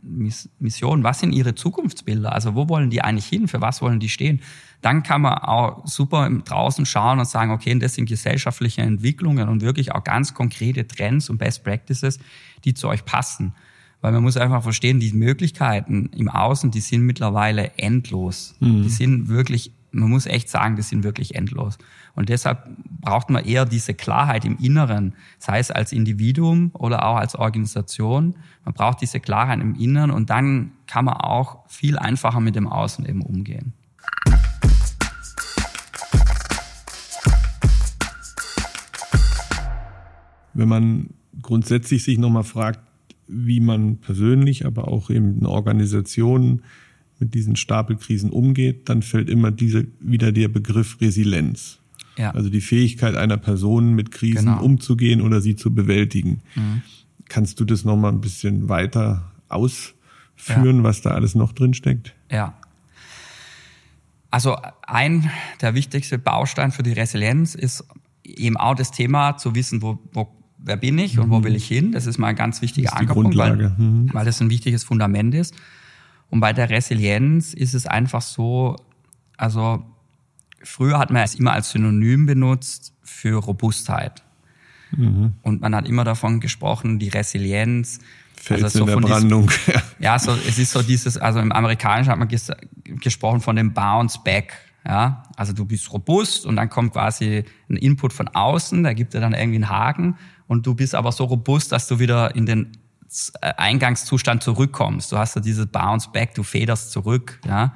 [0.59, 4.09] Mission, was sind ihre Zukunftsbilder, also wo wollen die eigentlich hin, für was wollen die
[4.09, 4.41] stehen,
[4.81, 9.61] dann kann man auch super draußen schauen und sagen, okay, das sind gesellschaftliche Entwicklungen und
[9.61, 12.19] wirklich auch ganz konkrete Trends und Best Practices,
[12.65, 13.55] die zu euch passen.
[14.01, 18.57] Weil man muss einfach verstehen, die Möglichkeiten im Außen, die sind mittlerweile endlos.
[18.61, 18.83] Mhm.
[18.83, 21.77] Die sind wirklich man muss echt sagen, die sind wirklich endlos.
[22.15, 22.67] Und deshalb
[23.01, 28.35] braucht man eher diese Klarheit im Inneren, sei es als Individuum oder auch als Organisation.
[28.65, 32.67] Man braucht diese Klarheit im Inneren und dann kann man auch viel einfacher mit dem
[32.67, 33.75] Außen eben umgehen.
[40.55, 42.81] Wenn man grundsätzlich sich nochmal fragt,
[43.27, 46.63] wie man persönlich, aber auch eben eine Organisation
[47.23, 51.79] mit diesen Stapelkrisen umgeht, dann fällt immer diese, wieder der Begriff Resilienz.
[52.19, 52.33] Ja.
[52.33, 54.63] Also die Fähigkeit einer Person, mit Krisen genau.
[54.63, 56.43] umzugehen oder sie zu bewältigen.
[56.57, 56.83] Mhm.
[57.29, 60.83] Kannst du das nochmal ein bisschen weiter ausführen, ja.
[60.83, 62.13] was da alles noch drin steckt?
[62.29, 62.55] Ja.
[64.33, 65.31] Also ein
[65.61, 67.85] der wichtigste Baustein für die Resilienz ist
[68.25, 71.45] eben auch das Thema zu wissen, wo, wo wer bin ich und wo mhm.
[71.45, 71.93] will ich hin.
[71.93, 74.11] Das ist mal ein ganz wichtiger Ankerpunkt, weil, mhm.
[74.13, 75.55] weil das ein wichtiges Fundament ist.
[76.33, 78.77] Und bei der Resilienz ist es einfach so,
[79.37, 79.85] also
[80.63, 84.23] früher hat man es immer als Synonym benutzt für Robustheit.
[84.93, 85.35] Mhm.
[85.43, 87.99] Und man hat immer davon gesprochen, die Resilienz.
[88.35, 89.51] Fels also so in der Brandung.
[89.67, 92.51] Diesem, ja, so, es ist so dieses, also im Amerikanischen hat man ges
[92.83, 94.55] gesprochen von dem Bounce Back.
[94.87, 99.13] Ja, also du bist robust und dann kommt quasi ein Input von außen, der gibt
[99.13, 100.17] dir dann irgendwie einen Haken
[100.47, 102.73] und du bist aber so robust, dass du wieder in den
[103.41, 105.13] Eingangszustand zurückkommst.
[105.13, 107.75] Du hast ja dieses Bounce Back, du federst zurück, ja.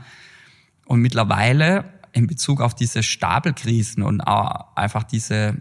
[0.86, 5.56] Und mittlerweile in Bezug auf diese Stapelkrisen und auch einfach diese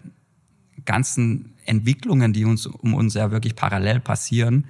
[0.86, 4.68] ganzen Entwicklungen, die uns um uns ja wirklich parallel passieren,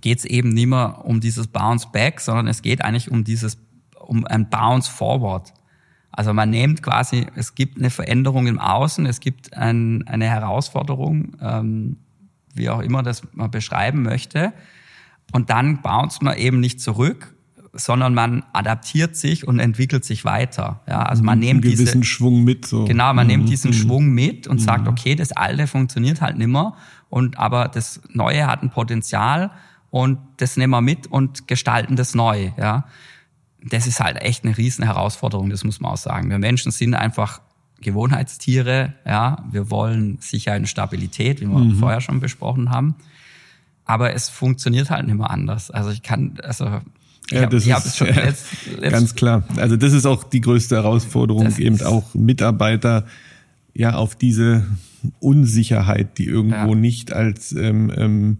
[0.00, 3.58] geht es eben nicht mehr um dieses Bounce Back, sondern es geht eigentlich um dieses
[3.98, 5.52] um ein Bounce Forward.
[6.12, 11.36] Also man nimmt quasi, es gibt eine Veränderung im Außen, es gibt ein, eine Herausforderung,
[11.40, 11.96] ähm,
[12.56, 14.52] wie auch immer das man beschreiben möchte.
[15.32, 17.34] Und dann bounce man eben nicht zurück,
[17.72, 20.80] sondern man adaptiert sich und entwickelt sich weiter.
[20.88, 22.66] Ja, also man nimmt einen gewissen diese, Schwung mit.
[22.66, 22.84] So.
[22.84, 23.32] Genau, man mhm.
[23.32, 23.74] nimmt diesen mhm.
[23.74, 24.64] Schwung mit und mhm.
[24.64, 26.76] sagt, okay, das Alte funktioniert halt nimmer
[27.08, 29.50] und aber das Neue hat ein Potenzial
[29.90, 32.50] und das nehmen wir mit und gestalten das neu.
[32.56, 32.86] Ja,
[33.62, 36.30] das ist halt echt eine riesen Herausforderung, das muss man auch sagen.
[36.30, 37.40] Wir Menschen sind einfach
[37.80, 39.44] Gewohnheitstiere, ja.
[39.50, 41.76] Wir wollen Sicherheit und Stabilität, wie wir mhm.
[41.76, 42.94] vorher schon besprochen haben.
[43.84, 45.70] Aber es funktioniert halt nicht mehr anders.
[45.70, 46.80] Also ich kann, also
[47.30, 48.44] ich ja, das hab, ist schon ja, letzt,
[48.78, 49.44] letzt, ganz klar.
[49.56, 53.04] Also das ist auch die größte Herausforderung, eben auch Mitarbeiter
[53.74, 54.64] ja auf diese
[55.20, 56.74] Unsicherheit, die irgendwo ja.
[56.74, 58.38] nicht als ähm, ähm,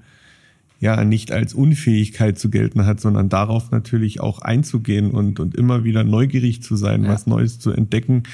[0.78, 5.84] ja nicht als Unfähigkeit zu gelten hat, sondern darauf natürlich auch einzugehen und, und immer
[5.84, 7.10] wieder neugierig zu sein, ja.
[7.10, 8.24] was Neues zu entdecken.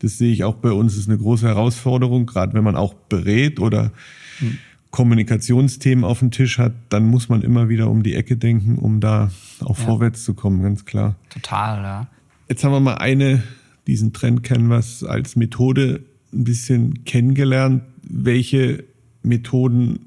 [0.00, 3.60] Das sehe ich auch bei uns, ist eine große Herausforderung, gerade wenn man auch berät
[3.60, 3.92] oder
[4.40, 4.58] mhm.
[4.90, 9.00] Kommunikationsthemen auf dem Tisch hat, dann muss man immer wieder um die Ecke denken, um
[9.00, 9.30] da
[9.60, 9.84] auch ja.
[9.84, 11.16] vorwärts zu kommen, ganz klar.
[11.30, 12.06] Total, ja.
[12.48, 13.42] Jetzt haben wir mal eine,
[13.86, 17.82] diesen Trend Canvas als Methode ein bisschen kennengelernt.
[18.02, 18.84] Welche
[19.22, 20.05] Methoden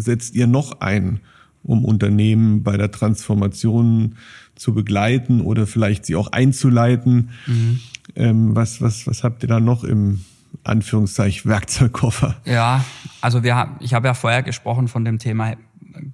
[0.00, 1.20] setzt ihr noch ein,
[1.62, 4.16] um Unternehmen bei der Transformation
[4.54, 7.30] zu begleiten oder vielleicht sie auch einzuleiten?
[7.46, 7.80] Mhm.
[8.16, 10.24] Ähm, was, was, was habt ihr da noch im
[10.64, 12.36] Anführungszeichen Werkzeugkoffer?
[12.44, 12.84] Ja,
[13.20, 15.54] also wir haben, ich habe ja vorher gesprochen von dem Thema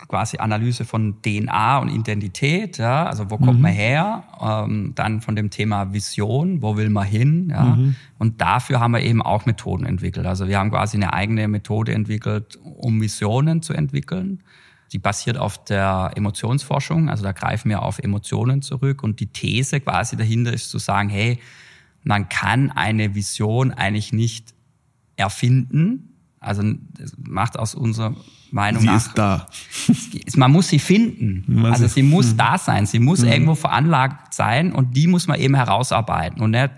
[0.08, 3.62] quasi Analyse von DNA und Identität, ja, also wo kommt mhm.
[3.62, 7.96] man her, ähm, dann von dem Thema Vision, wo will man hin, ja, mhm.
[8.18, 10.26] und dafür haben wir eben auch Methoden entwickelt.
[10.26, 14.42] Also wir haben quasi eine eigene Methode entwickelt, um Visionen zu entwickeln.
[14.92, 19.80] Die basiert auf der Emotionsforschung, also da greifen wir auf Emotionen zurück und die These
[19.80, 21.40] quasi dahinter ist zu sagen, hey,
[22.04, 24.54] man kann eine Vision eigentlich nicht
[25.16, 26.62] erfinden, also
[27.18, 28.14] macht aus unserer
[28.50, 29.00] Meinung sie nach.
[29.00, 29.46] Sie ist da.
[30.36, 31.44] Man muss sie finden.
[31.46, 32.36] Man also sie muss mhm.
[32.36, 32.86] da sein.
[32.86, 33.28] Sie muss mhm.
[33.28, 36.70] irgendwo veranlagt sein und die muss man eben herausarbeiten und nicht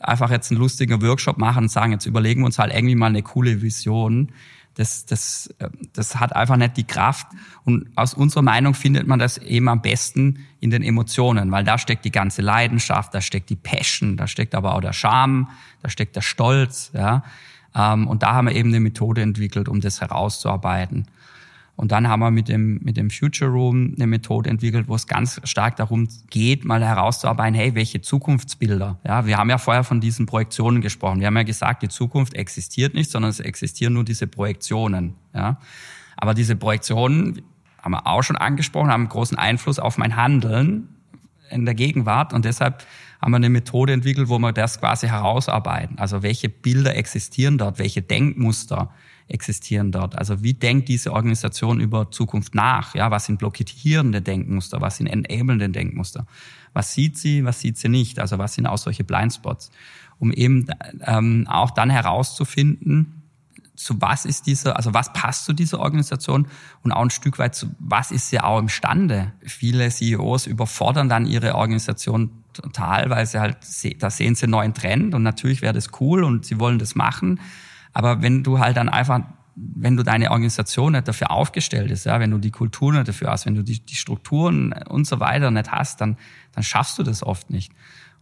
[0.00, 3.06] einfach jetzt einen lustigen Workshop machen und sagen, jetzt überlegen wir uns halt irgendwie mal
[3.06, 4.30] eine coole Vision.
[4.74, 5.52] Das, das,
[5.92, 7.26] das hat einfach nicht die Kraft.
[7.64, 11.78] Und aus unserer Meinung findet man das eben am besten in den Emotionen, weil da
[11.78, 15.48] steckt die ganze Leidenschaft, da steckt die Passion, da steckt aber auch der Charme,
[15.82, 17.24] da steckt der Stolz, ja.
[17.78, 21.06] Ähm, und da haben wir eben eine Methode entwickelt, um das herauszuarbeiten.
[21.76, 25.06] Und dann haben wir mit dem, mit dem Future Room eine Methode entwickelt, wo es
[25.06, 28.98] ganz stark darum geht, mal herauszuarbeiten, hey, welche Zukunftsbilder?
[29.06, 31.20] Ja, wir haben ja vorher von diesen Projektionen gesprochen.
[31.20, 35.14] Wir haben ja gesagt, die Zukunft existiert nicht, sondern es existieren nur diese Projektionen.
[35.32, 35.60] Ja,
[36.16, 37.42] aber diese Projektionen
[37.80, 40.88] haben wir auch schon angesprochen, haben großen Einfluss auf mein Handeln
[41.48, 42.84] in der Gegenwart und deshalb
[43.20, 45.98] haben wir eine Methode entwickelt, wo wir das quasi herausarbeiten.
[45.98, 48.90] Also welche Bilder existieren dort, welche Denkmuster
[49.28, 50.16] existieren dort.
[50.16, 52.94] Also wie denkt diese Organisation über Zukunft nach?
[52.94, 54.80] Ja, was sind blockierende Denkmuster?
[54.80, 56.26] Was sind enablende Denkmuster?
[56.72, 57.44] Was sieht sie?
[57.44, 58.18] Was sieht sie nicht?
[58.18, 59.70] Also was sind auch solche Blindspots?
[60.18, 60.66] Um eben
[61.04, 63.17] ähm, auch dann herauszufinden,
[63.78, 66.48] zu was ist diese, also was passt zu dieser Organisation
[66.82, 69.32] und auch ein Stück weit zu was ist sie auch imstande.
[69.42, 73.58] Viele CEOs überfordern dann ihre Organisation total, weil sie halt,
[74.00, 76.96] da sehen sie einen neuen Trend und natürlich wäre das cool und sie wollen das
[76.96, 77.40] machen.
[77.92, 79.20] Aber wenn du halt dann einfach,
[79.54, 83.30] wenn du deine Organisation nicht dafür aufgestellt ist, ja, wenn du die Kultur nicht dafür
[83.30, 86.16] hast, wenn du die, die Strukturen und so weiter nicht hast, dann,
[86.52, 87.72] dann schaffst du das oft nicht.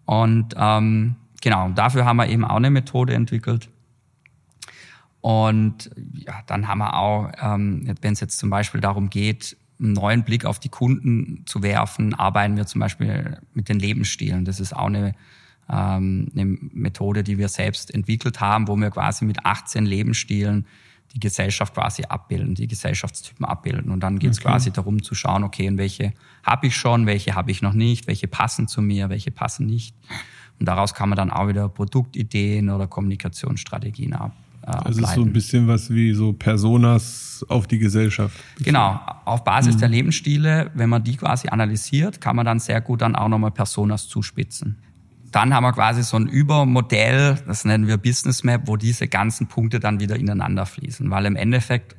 [0.04, 3.70] Und ähm, genau, dafür haben wir eben auch eine Methode entwickelt,
[5.26, 9.92] und ja, dann haben wir auch, ähm, wenn es jetzt zum Beispiel darum geht, einen
[9.92, 14.44] neuen Blick auf die Kunden zu werfen, arbeiten wir zum Beispiel mit den Lebensstilen.
[14.44, 15.16] Das ist auch eine,
[15.68, 20.64] ähm, eine Methode, die wir selbst entwickelt haben, wo wir quasi mit 18 Lebensstilen
[21.12, 23.90] die Gesellschaft quasi abbilden, die Gesellschaftstypen abbilden.
[23.90, 24.50] Und dann geht es okay.
[24.50, 26.12] quasi darum zu schauen, okay, und welche
[26.44, 29.92] habe ich schon, welche habe ich noch nicht, welche passen zu mir, welche passen nicht.
[30.60, 34.32] Und daraus kann man dann auch wieder Produktideen oder Kommunikationsstrategien ab,
[34.66, 38.36] äh, also ist so ein bisschen was wie so Personas auf die Gesellschaft.
[38.58, 39.80] Genau, auf Basis mhm.
[39.80, 43.52] der Lebensstile, wenn man die quasi analysiert, kann man dann sehr gut dann auch nochmal
[43.52, 44.78] Personas zuspitzen.
[45.32, 49.48] Dann haben wir quasi so ein Übermodell, das nennen wir Business Map, wo diese ganzen
[49.48, 51.10] Punkte dann wieder ineinander fließen.
[51.10, 51.96] Weil im Endeffekt,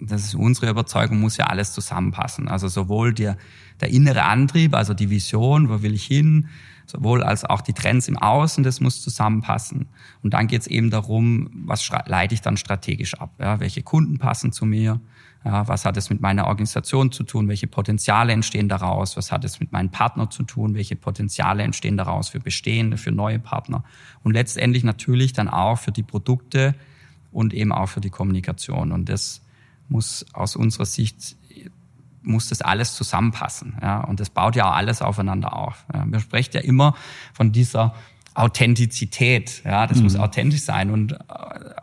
[0.00, 2.48] das ist unsere Überzeugung, muss ja alles zusammenpassen.
[2.48, 3.36] Also sowohl der,
[3.80, 6.48] der innere Antrieb, also die Vision, wo will ich hin,
[6.86, 9.88] sowohl als auch die Trends im Außen, das muss zusammenpassen.
[10.22, 13.32] Und dann geht es eben darum, was leite ich dann strategisch ab?
[13.38, 15.00] Ja, welche Kunden passen zu mir?
[15.44, 17.48] Ja, was hat es mit meiner Organisation zu tun?
[17.48, 19.16] Welche Potenziale entstehen daraus?
[19.16, 20.74] Was hat es mit meinen Partnern zu tun?
[20.74, 23.82] Welche Potenziale entstehen daraus für bestehende, für neue Partner?
[24.22, 26.74] Und letztendlich natürlich dann auch für die Produkte
[27.32, 28.92] und eben auch für die Kommunikation.
[28.92, 29.42] Und das
[29.88, 31.36] muss aus unserer Sicht
[32.22, 33.76] muss das alles zusammenpassen.
[33.82, 34.00] Ja?
[34.00, 35.84] Und das baut ja auch alles aufeinander auf.
[35.92, 36.04] Ja?
[36.04, 36.94] Man spricht ja immer
[37.32, 37.94] von dieser
[38.34, 39.62] Authentizität.
[39.64, 40.04] Ja, das mhm.
[40.04, 40.90] muss authentisch sein.
[40.90, 41.16] Und äh,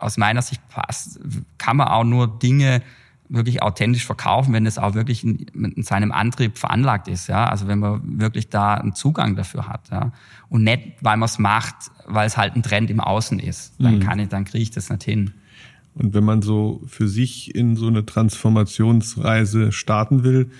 [0.00, 1.20] aus meiner Sicht passt,
[1.58, 2.82] kann man auch nur Dinge
[3.28, 7.28] wirklich authentisch verkaufen, wenn es auch wirklich in, in, seinem Antrieb veranlagt ist.
[7.28, 9.88] Ja, also wenn man wirklich da einen Zugang dafür hat.
[9.90, 10.10] Ja,
[10.48, 11.76] und nicht, weil man es macht,
[12.06, 13.74] weil es halt ein Trend im Außen ist.
[13.78, 14.00] Dann mhm.
[14.00, 15.32] kann ich, dann kriege ich das nicht hin.
[16.00, 20.50] Und wenn man so für sich in so eine Transformationsreise starten will,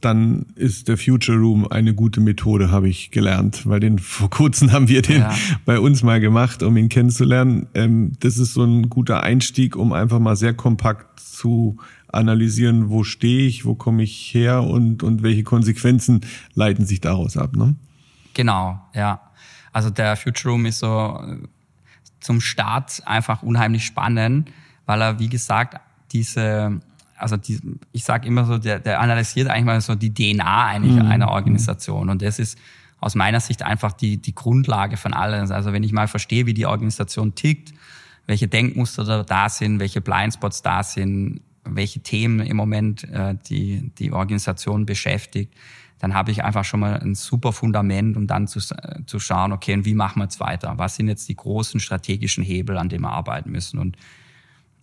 [0.00, 4.72] dann ist der Future Room eine gute Methode, habe ich gelernt, weil den vor kurzem
[4.72, 5.34] haben wir den ja.
[5.64, 7.66] bei uns mal gemacht, um ihn kennenzulernen.
[7.74, 13.04] Ähm, das ist so ein guter Einstieg, um einfach mal sehr kompakt zu analysieren, wo
[13.04, 16.20] stehe ich, wo komme ich her und, und welche Konsequenzen
[16.54, 17.56] leiten sich daraus ab.
[17.56, 17.74] Ne?
[18.34, 19.20] Genau, ja.
[19.72, 21.18] Also der Future Room ist so
[22.24, 24.50] zum Start einfach unheimlich spannend,
[24.86, 25.78] weil er, wie gesagt,
[26.12, 26.80] diese,
[27.16, 27.60] also die,
[27.92, 31.06] ich sage immer so, der, der analysiert eigentlich mal so die DNA eigentlich mhm.
[31.06, 32.08] einer Organisation.
[32.08, 32.58] Und das ist
[32.98, 35.50] aus meiner Sicht einfach die, die Grundlage von allem.
[35.52, 37.74] Also wenn ich mal verstehe, wie die Organisation tickt,
[38.26, 43.90] welche Denkmuster da, da sind, welche Blindspots da sind, welche Themen im Moment äh, die,
[43.98, 45.52] die Organisation beschäftigt,
[45.98, 49.74] dann habe ich einfach schon mal ein super Fundament, um dann zu, zu schauen, okay,
[49.74, 50.74] und wie machen wir jetzt weiter?
[50.76, 53.78] Was sind jetzt die großen strategischen Hebel, an denen wir arbeiten müssen?
[53.78, 53.96] Und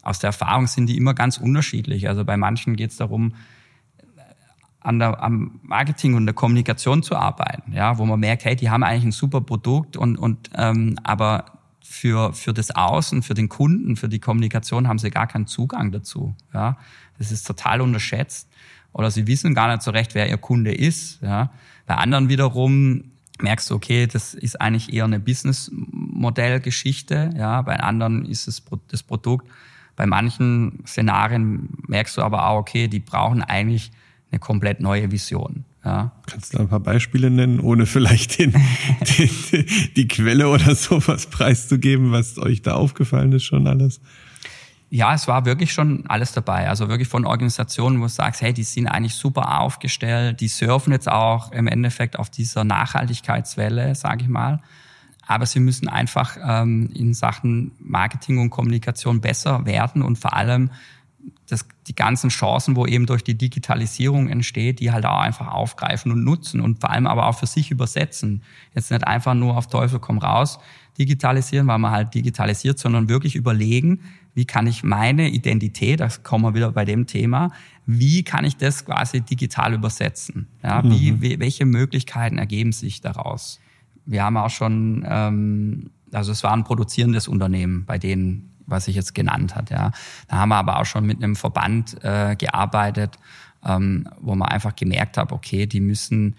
[0.03, 2.07] aus der Erfahrung sind die immer ganz unterschiedlich.
[2.07, 3.33] Also bei manchen geht es darum,
[4.79, 8.71] an der, am Marketing und der Kommunikation zu arbeiten, ja, wo man merkt, hey, die
[8.71, 11.45] haben eigentlich ein super Produkt und, und ähm, aber
[11.83, 15.91] für, für das Außen, für den Kunden, für die Kommunikation haben sie gar keinen Zugang
[15.91, 16.35] dazu.
[16.53, 16.77] Ja.
[17.19, 18.49] Das ist total unterschätzt
[18.93, 21.21] oder sie wissen gar nicht so recht, wer ihr Kunde ist.
[21.21, 21.51] Ja.
[21.85, 23.03] Bei anderen wiederum
[23.39, 27.31] merkst du, okay, das ist eigentlich eher eine Businessmodellgeschichte.
[27.37, 27.61] Ja.
[27.61, 29.47] Bei anderen ist es das Produkt.
[29.95, 33.91] Bei manchen Szenarien merkst du aber auch, okay, die brauchen eigentlich
[34.31, 35.65] eine komplett neue Vision.
[35.83, 36.11] Ja.
[36.27, 38.51] Kannst du ein paar Beispiele nennen, ohne vielleicht den,
[39.17, 39.29] den,
[39.95, 43.99] die Quelle oder sowas preiszugeben, was euch da aufgefallen ist schon alles?
[44.93, 46.67] Ja, es war wirklich schon alles dabei.
[46.67, 50.91] Also wirklich von Organisationen, wo du sagst, hey, die sind eigentlich super aufgestellt, die surfen
[50.91, 54.61] jetzt auch im Endeffekt auf dieser Nachhaltigkeitswelle, sage ich mal.
[55.25, 60.71] Aber sie müssen einfach ähm, in Sachen Marketing und Kommunikation besser werden und vor allem
[61.47, 66.11] das, die ganzen Chancen, wo eben durch die Digitalisierung entsteht, die halt auch einfach aufgreifen
[66.11, 68.43] und nutzen und vor allem aber auch für sich übersetzen.
[68.75, 70.59] Jetzt nicht einfach nur auf Teufel komm raus
[70.97, 74.01] digitalisieren, weil man halt digitalisiert, sondern wirklich überlegen,
[74.33, 77.51] wie kann ich meine Identität, das kommen wir wieder bei dem Thema,
[77.85, 80.47] wie kann ich das quasi digital übersetzen?
[80.63, 81.21] Ja, wie, mhm.
[81.21, 83.59] wie, welche Möglichkeiten ergeben sich daraus?
[84.05, 88.95] Wir haben auch schon, ähm, also es war ein produzierendes Unternehmen, bei denen, was ich
[88.95, 89.69] jetzt genannt hat.
[89.69, 89.91] Ja,
[90.27, 93.17] da haben wir aber auch schon mit einem Verband äh, gearbeitet,
[93.65, 96.35] ähm, wo man einfach gemerkt hat, okay, die müssen,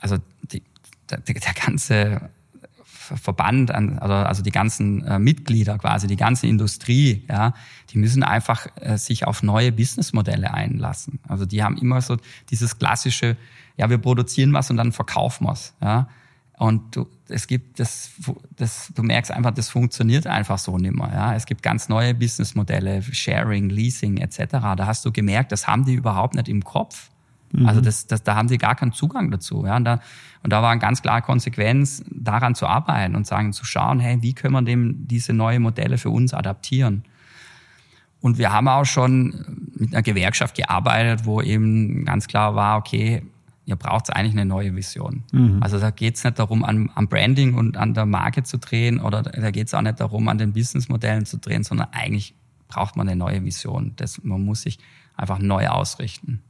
[0.00, 0.62] also die,
[1.10, 2.30] der, der ganze
[3.16, 7.54] Verband, also, also die ganzen äh, Mitglieder quasi, die ganze Industrie, ja,
[7.90, 11.18] die müssen einfach äh, sich auf neue Businessmodelle einlassen.
[11.28, 12.16] Also die haben immer so
[12.50, 13.36] dieses klassische,
[13.76, 16.08] ja, wir produzieren was und dann verkaufen wir es, ja.
[16.56, 18.12] Und du, es gibt das,
[18.56, 21.10] das, du merkst einfach, das funktioniert einfach so nicht mehr.
[21.12, 21.34] Ja?
[21.34, 24.38] Es gibt ganz neue Businessmodelle, Sharing, Leasing etc.
[24.50, 27.10] Da hast du gemerkt, das haben die überhaupt nicht im Kopf.
[27.54, 27.66] Mhm.
[27.66, 29.64] Also das, das, da haben die gar keinen Zugang dazu.
[29.64, 29.76] Ja?
[29.76, 30.00] Und, da,
[30.42, 34.18] und da war eine ganz klare Konsequenz, daran zu arbeiten und sagen, zu schauen, hey,
[34.22, 37.04] wie können wir dem diese neue Modelle für uns adaptieren?
[38.20, 39.44] Und wir haben auch schon
[39.74, 43.22] mit einer Gewerkschaft gearbeitet, wo eben ganz klar war, okay,
[43.66, 45.24] ihr braucht eigentlich eine neue Vision.
[45.32, 45.58] Mhm.
[45.62, 48.98] Also da geht es nicht darum, an, am Branding und an der Marke zu drehen
[48.98, 52.34] oder da geht es auch nicht darum, an den Businessmodellen zu drehen, sondern eigentlich
[52.68, 53.92] braucht man eine neue Vision.
[53.96, 54.78] Das, man muss sich
[55.16, 56.42] einfach neu ausrichten.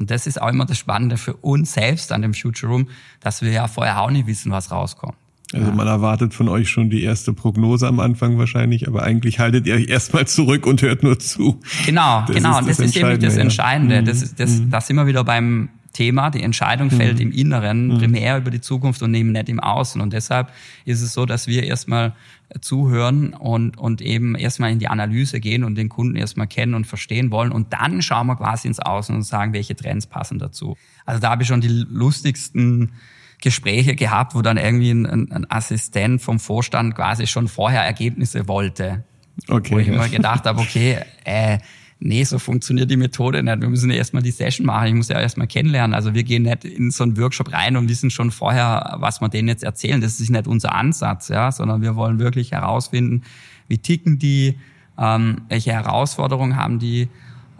[0.00, 2.88] Und das ist auch immer das Spannende für uns selbst an dem Future Room,
[3.20, 5.14] dass wir ja vorher auch nicht wissen, was rauskommt.
[5.52, 9.66] Also man erwartet von euch schon die erste Prognose am Anfang wahrscheinlich, aber eigentlich haltet
[9.66, 11.60] ihr euch erstmal zurück und hört nur zu.
[11.86, 12.58] Genau, das genau.
[12.58, 13.96] Und das, das ist eben das Entscheidende.
[13.96, 14.02] Ja.
[14.02, 14.70] Das, das, mhm.
[14.70, 16.30] das sind wir wieder beim Thema.
[16.30, 17.22] Die Entscheidung fällt mhm.
[17.22, 17.98] im Inneren mhm.
[17.98, 20.00] primär über die Zukunft und eben nicht im Außen.
[20.00, 20.50] Und deshalb
[20.84, 22.14] ist es so, dass wir erstmal
[22.60, 26.86] zuhören und, und eben erstmal in die Analyse gehen und den Kunden erstmal kennen und
[26.86, 27.52] verstehen wollen.
[27.52, 30.76] Und dann schauen wir quasi ins Außen und sagen, welche Trends passen dazu.
[31.06, 32.92] Also da habe ich schon die lustigsten
[33.40, 39.04] Gespräche gehabt, wo dann irgendwie ein, ein Assistent vom Vorstand quasi schon vorher Ergebnisse wollte.
[39.48, 39.74] Okay.
[39.74, 41.58] Wo ich immer gedacht habe, okay, äh,
[42.00, 43.60] nee, so funktioniert die Methode nicht.
[43.60, 44.88] Wir müssen ja erstmal die Session machen.
[44.88, 45.94] Ich muss ja erstmal kennenlernen.
[45.94, 49.28] Also wir gehen nicht in so einen Workshop rein und wissen schon vorher, was wir
[49.28, 50.00] denen jetzt erzählen.
[50.00, 53.22] Das ist nicht unser Ansatz, ja, sondern wir wollen wirklich herausfinden,
[53.68, 54.56] wie ticken die,
[54.98, 57.08] ähm, welche Herausforderungen haben die,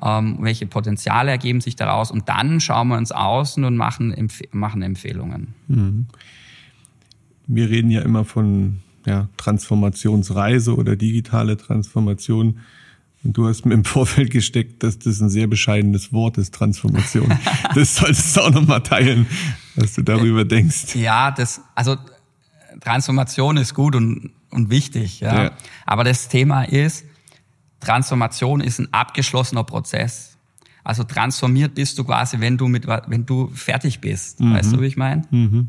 [0.03, 2.11] ähm, welche Potenziale ergeben sich daraus.
[2.11, 5.49] Und dann schauen wir uns außen und machen, Empf machen Empfehlungen.
[5.69, 6.07] Mhm.
[7.47, 12.61] Wir reden ja immer von ja, Transformationsreise oder digitale Transformation.
[13.23, 17.33] Und du hast mir im Vorfeld gesteckt, dass das ein sehr bescheidenes Wort ist, Transformation.
[17.75, 19.27] das solltest du auch nochmal teilen,
[19.77, 20.95] was du darüber denkst.
[20.95, 21.97] Ja, das, also
[22.81, 25.45] Transformation ist gut und, und wichtig, ja.
[25.45, 25.51] ja.
[25.87, 27.05] Aber das Thema ist,
[27.81, 30.37] Transformation ist ein abgeschlossener Prozess.
[30.85, 34.41] Also transformiert bist du quasi, wenn du mit, wenn du fertig bist.
[34.41, 34.55] Mhm.
[34.55, 35.23] Weißt du, wie ich meine?
[35.31, 35.69] Mhm.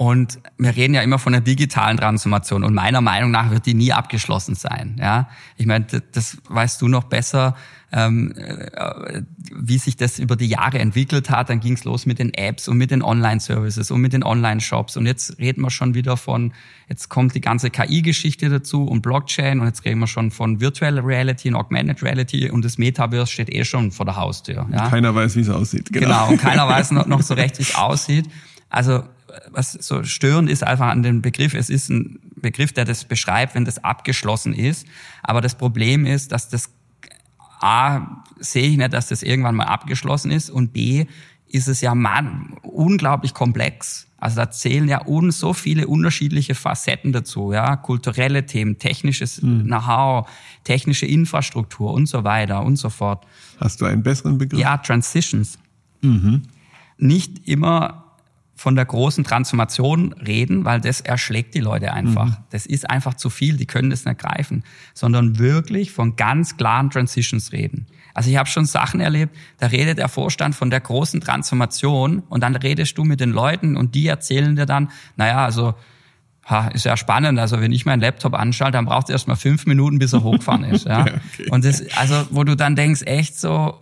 [0.00, 3.74] Und wir reden ja immer von der digitalen Transformation und meiner Meinung nach wird die
[3.74, 4.96] nie abgeschlossen sein.
[4.98, 5.28] Ja,
[5.58, 7.54] ich meine, das weißt du noch besser,
[7.92, 9.20] ähm, äh,
[9.54, 11.50] wie sich das über die Jahre entwickelt hat.
[11.50, 14.96] Dann ging es los mit den Apps und mit den Online-Services und mit den Online-Shops
[14.96, 16.54] und jetzt reden wir schon wieder von,
[16.88, 20.98] jetzt kommt die ganze KI-Geschichte dazu und Blockchain und jetzt reden wir schon von Virtual
[20.98, 24.66] Reality und Augmented Reality und das Metaverse steht eh schon vor der Haustür.
[24.72, 24.88] Ja?
[24.88, 25.92] Keiner weiß, wie es aussieht.
[25.92, 26.06] Genau.
[26.06, 28.30] genau, und keiner weiß noch, noch so recht, wie es aussieht.
[28.70, 29.02] Also
[29.50, 33.54] was so störend ist einfach an dem Begriff, es ist ein Begriff, der das beschreibt,
[33.54, 34.86] wenn das abgeschlossen ist.
[35.22, 36.70] Aber das Problem ist, dass das
[37.60, 41.06] A, sehe ich nicht, dass das irgendwann mal abgeschlossen ist und B,
[41.46, 44.06] ist es ja man, unglaublich komplex.
[44.18, 49.64] Also da zählen ja un, so viele unterschiedliche Facetten dazu, ja, kulturelle Themen, technisches mhm.
[49.64, 50.28] Know-how,
[50.64, 53.26] technische Infrastruktur und so weiter und so fort.
[53.58, 54.60] Hast du einen besseren Begriff?
[54.60, 55.58] Ja, Transitions.
[56.02, 56.42] Mhm.
[56.98, 57.99] Nicht immer
[58.60, 62.26] von der großen Transformation reden, weil das erschlägt die Leute einfach.
[62.26, 62.36] Mhm.
[62.50, 66.90] Das ist einfach zu viel, die können das nicht greifen, sondern wirklich von ganz klaren
[66.90, 67.86] Transitions reden.
[68.12, 72.42] Also ich habe schon Sachen erlebt, da redet der Vorstand von der großen Transformation und
[72.42, 75.72] dann redest du mit den Leuten und die erzählen dir dann, naja, also
[76.44, 77.38] ha, ist ja spannend.
[77.38, 80.22] Also wenn ich meinen Laptop anschalte, dann braucht es erst mal fünf Minuten, bis er
[80.22, 80.84] hochgefahren ist.
[80.86, 81.06] Ja?
[81.06, 81.48] okay.
[81.48, 83.80] Und das, also wo du dann denkst, echt so,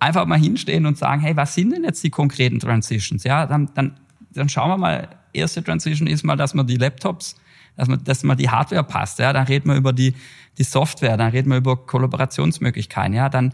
[0.00, 3.22] einfach mal hinstehen und sagen, hey, was sind denn jetzt die konkreten Transitions?
[3.22, 4.00] Ja, dann, dann,
[4.32, 7.36] dann schauen wir mal, erste Transition ist mal, dass man die Laptops,
[7.76, 9.18] dass man, dass man die Hardware passt.
[9.18, 10.14] Ja, dann reden wir über die,
[10.58, 13.14] die Software, dann reden wir über Kollaborationsmöglichkeiten.
[13.14, 13.52] Ja, dann,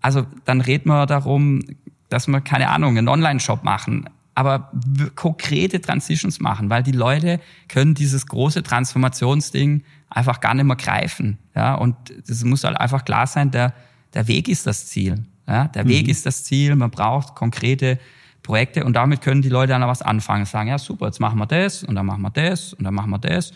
[0.00, 1.60] also, dann reden wir darum,
[2.08, 4.72] dass wir, keine Ahnung, einen Online-Shop machen, aber
[5.16, 11.38] konkrete Transitions machen, weil die Leute können dieses große Transformationsding einfach gar nicht mehr greifen.
[11.54, 13.74] Ja, und das muss halt einfach klar sein, der,
[14.14, 15.24] der Weg ist das Ziel.
[15.50, 16.10] Ja, der Weg mhm.
[16.10, 17.98] ist das Ziel, man braucht konkrete
[18.42, 20.44] Projekte und damit können die Leute dann was anfangen.
[20.44, 23.10] Sagen, ja super, jetzt machen wir das und dann machen wir das und dann machen
[23.10, 23.52] wir das.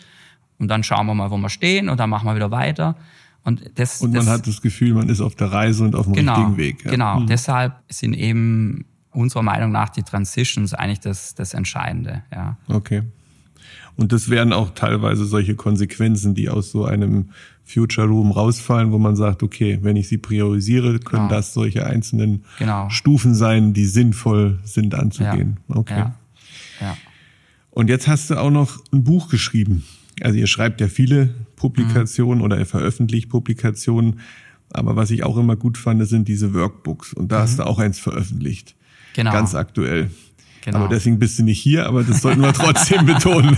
[0.59, 2.95] Und dann schauen wir mal, wo wir stehen und dann machen wir wieder weiter.
[3.43, 6.05] Und, das, und man das, hat das Gefühl, man ist auf der Reise und auf
[6.05, 6.83] dem genau, richtigen Weg.
[6.83, 6.91] Ja.
[6.91, 7.27] Genau, mhm.
[7.27, 12.23] deshalb sind eben unserer Meinung nach die Transitions eigentlich das, das Entscheidende.
[12.33, 12.57] Ja.
[12.67, 13.03] Okay.
[13.95, 17.29] Und das wären auch teilweise solche Konsequenzen, die aus so einem
[17.65, 21.35] Future Room rausfallen, wo man sagt, okay, wenn ich sie priorisiere, können genau.
[21.35, 22.89] das solche einzelnen genau.
[22.89, 25.59] Stufen sein, die sinnvoll sind anzugehen.
[25.67, 25.75] Ja.
[25.75, 25.97] Okay.
[25.97, 26.15] Ja.
[26.79, 26.97] ja.
[27.71, 29.83] Und jetzt hast du auch noch ein Buch geschrieben.
[30.21, 32.45] Also ihr schreibt ja viele Publikationen mhm.
[32.45, 34.19] oder ihr veröffentlicht Publikationen.
[34.71, 37.13] Aber was ich auch immer gut fand, sind diese Workbooks.
[37.13, 37.41] Und da mhm.
[37.41, 38.75] hast du auch eins veröffentlicht.
[39.13, 39.31] Genau.
[39.31, 40.11] Ganz aktuell.
[40.61, 40.79] Genau.
[40.79, 43.57] Aber deswegen bist du nicht hier, aber das sollten wir trotzdem betonen.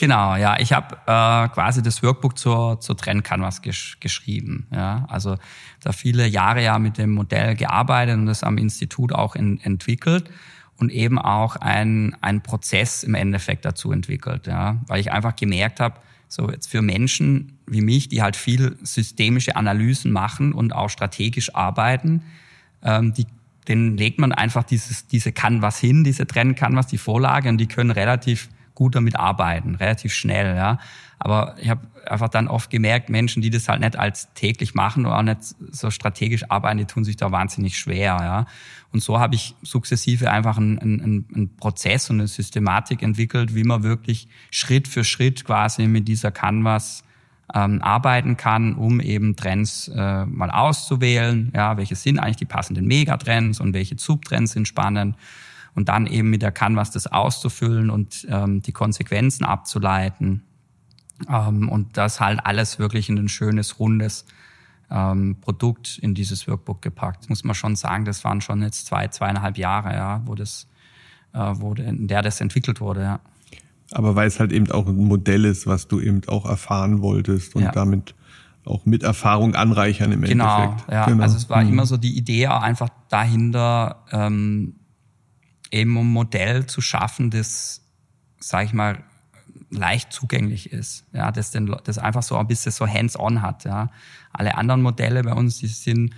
[0.00, 4.66] Genau, ja, ich habe äh, quasi das Workbook zur, zur Trend Canvas gesch geschrieben.
[4.72, 5.36] Ja, also
[5.82, 10.30] da viele Jahre ja mit dem Modell gearbeitet und das am Institut auch in, entwickelt
[10.78, 15.80] und eben auch ein, ein Prozess im Endeffekt dazu entwickelt, ja, weil ich einfach gemerkt
[15.80, 15.96] habe,
[16.28, 21.54] so jetzt für Menschen wie mich, die halt viel systemische Analysen machen und auch strategisch
[21.54, 22.22] arbeiten,
[22.82, 23.26] ähm, die
[23.68, 27.68] den legt man einfach dieses, diese Canvas hin, diese Trend Canvas, die Vorlage und die
[27.68, 28.48] können relativ
[28.80, 30.78] gut damit arbeiten, relativ schnell, ja.
[31.18, 35.04] Aber ich habe einfach dann oft gemerkt, Menschen, die das halt nicht als täglich machen
[35.04, 38.46] oder auch nicht so strategisch arbeiten, die tun sich da wahnsinnig schwer, ja.
[38.90, 43.64] Und so habe ich sukzessive einfach einen, einen, einen Prozess und eine Systematik entwickelt, wie
[43.64, 47.04] man wirklich Schritt für Schritt quasi mit dieser Canvas
[47.54, 51.52] ähm, arbeiten kann, um eben Trends äh, mal auszuwählen.
[51.54, 55.16] Ja, welche sind eigentlich die passenden Megatrends und welche Subtrends sind spannend
[55.74, 60.42] und dann eben mit der Canvas das auszufüllen und ähm, die Konsequenzen abzuleiten.
[61.28, 64.24] Ähm, und das halt alles wirklich in ein schönes, rundes
[64.90, 67.28] ähm, Produkt in dieses Workbook gepackt.
[67.28, 70.66] Muss man schon sagen, das waren schon jetzt zwei, zweieinhalb Jahre, ja, wo das,
[71.32, 73.20] äh, wo in der das entwickelt wurde, ja.
[73.92, 77.56] Aber weil es halt eben auch ein Modell ist, was du eben auch erfahren wolltest
[77.56, 77.72] und ja.
[77.72, 78.14] damit
[78.64, 80.92] auch mit Erfahrung anreichern im genau, Endeffekt.
[80.92, 81.70] Ja, genau, also es war mhm.
[81.70, 84.74] immer so die Idee einfach dahinter, ähm,
[85.70, 87.82] eben ein Modell zu schaffen, das,
[88.38, 89.02] sag ich mal,
[89.70, 93.88] leicht zugänglich ist, ja, das, den, das einfach so ein bisschen so hands-on hat, ja.
[94.32, 96.14] Alle anderen Modelle bei uns, die sind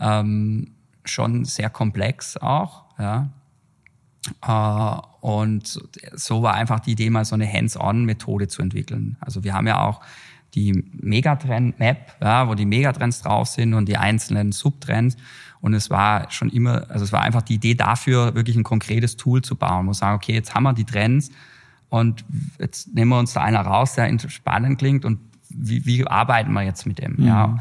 [0.00, 0.74] ähm,
[1.04, 3.28] schon sehr komplex auch, ja.
[4.42, 5.80] Äh, und
[6.14, 9.16] so war einfach die Idee, mal so eine Hands-on-Methode zu entwickeln.
[9.20, 10.00] Also wir haben ja auch
[10.54, 15.16] die Megatrend-Map, ja, wo die Megatrends drauf sind und die einzelnen Subtrends.
[15.60, 19.16] Und es war schon immer, also es war einfach die Idee dafür, wirklich ein konkretes
[19.16, 21.30] Tool zu bauen, wo wir sagen, okay, jetzt haben wir die Trends
[21.88, 22.24] und
[22.58, 26.62] jetzt nehmen wir uns da einer raus, der spannend klingt und wie, wie arbeiten wir
[26.62, 27.16] jetzt mit dem?
[27.16, 27.26] Mhm.
[27.26, 27.58] Ja,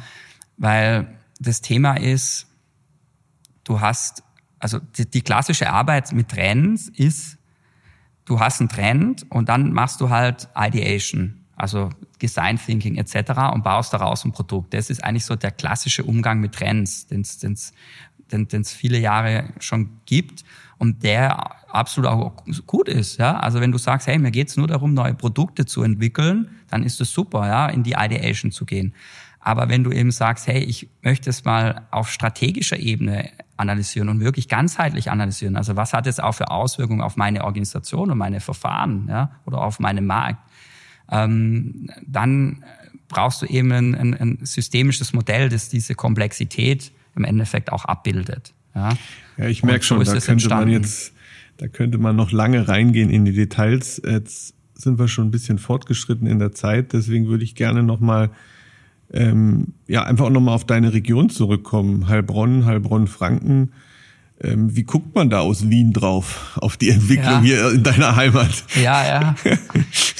[0.57, 1.07] weil
[1.39, 2.47] das Thema ist,
[3.63, 4.23] du hast,
[4.59, 7.37] also die, die klassische Arbeit mit Trends ist,
[8.25, 11.89] du hast einen Trend und dann machst du halt Ideation also
[12.21, 13.53] Design Thinking etc.
[13.53, 14.73] und baust daraus ein Produkt.
[14.73, 20.43] Das ist eigentlich so der klassische Umgang mit Trends, den es viele Jahre schon gibt
[20.77, 22.33] und der absolut auch
[22.65, 23.17] gut ist.
[23.17, 23.37] Ja?
[23.37, 26.99] Also wenn du sagst, hey, mir geht's nur darum, neue Produkte zu entwickeln, dann ist
[27.01, 28.93] es super, ja, in die Ideation zu gehen.
[29.39, 34.21] Aber wenn du eben sagst, hey, ich möchte es mal auf strategischer Ebene analysieren und
[34.21, 38.39] wirklich ganzheitlich analysieren, also was hat es auch für Auswirkungen auf meine Organisation und meine
[38.39, 40.39] Verfahren ja, oder auf meinen Markt,
[41.13, 42.63] ähm, dann
[43.07, 48.53] brauchst du eben ein, ein, ein, systemisches Modell, das diese Komplexität im Endeffekt auch abbildet.
[48.73, 48.97] Ja,
[49.37, 50.71] ja ich merke schon, da könnte entstanden.
[50.71, 51.13] man jetzt,
[51.57, 54.01] da könnte man noch lange reingehen in die Details.
[54.03, 57.99] Jetzt sind wir schon ein bisschen fortgeschritten in der Zeit, deswegen würde ich gerne noch
[57.99, 58.31] mal
[59.13, 63.71] ähm, ja einfach auch noch mal auf deine Region zurückkommen, Heilbronn, Heilbronn-Franken.
[64.41, 67.41] Ähm, wie guckt man da aus Wien drauf, auf die Entwicklung ja.
[67.41, 68.63] hier in deiner Heimat?
[68.75, 69.35] Ja, ja.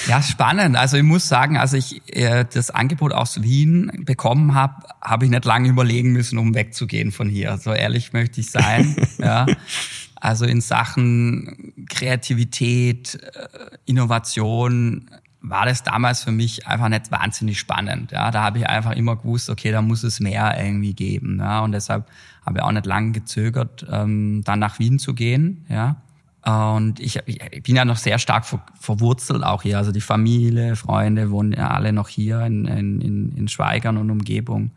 [0.07, 0.76] Ja, spannend.
[0.76, 5.32] Also ich muss sagen, als ich äh, das Angebot aus Wien bekommen habe, habe ich
[5.32, 7.57] nicht lange überlegen müssen, um wegzugehen von hier.
[7.57, 8.97] So ehrlich möchte ich sein.
[9.18, 9.45] ja.
[10.16, 15.09] Also in Sachen Kreativität, äh, Innovation
[15.43, 18.11] war das damals für mich einfach nicht wahnsinnig spannend.
[18.11, 21.39] Ja, da habe ich einfach immer gewusst, okay, da muss es mehr irgendwie geben.
[21.39, 22.07] Ja, und deshalb
[22.45, 25.65] habe ich auch nicht lange gezögert, ähm, dann nach Wien zu gehen.
[25.69, 25.97] Ja,
[26.45, 29.77] und ich, ich bin ja noch sehr stark ver, verwurzelt auch hier.
[29.77, 34.71] Also die Familie, Freunde wohnen ja alle noch hier in, in, in Schweigern und Umgebung.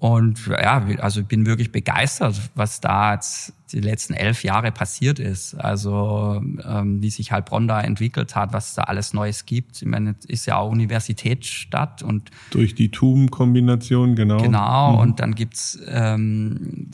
[0.00, 5.18] Und ja, also ich bin wirklich begeistert, was da jetzt die letzten elf Jahre passiert
[5.18, 5.54] ist.
[5.54, 9.82] Also ähm, wie sich Heilbronn da entwickelt hat, was da alles Neues gibt.
[9.82, 14.40] Ich meine, es ist ja auch Universitätsstadt und durch die TUM-Kombination genau.
[14.40, 14.92] Genau.
[14.92, 14.98] Mhm.
[14.98, 16.90] Und dann gibt's ähm,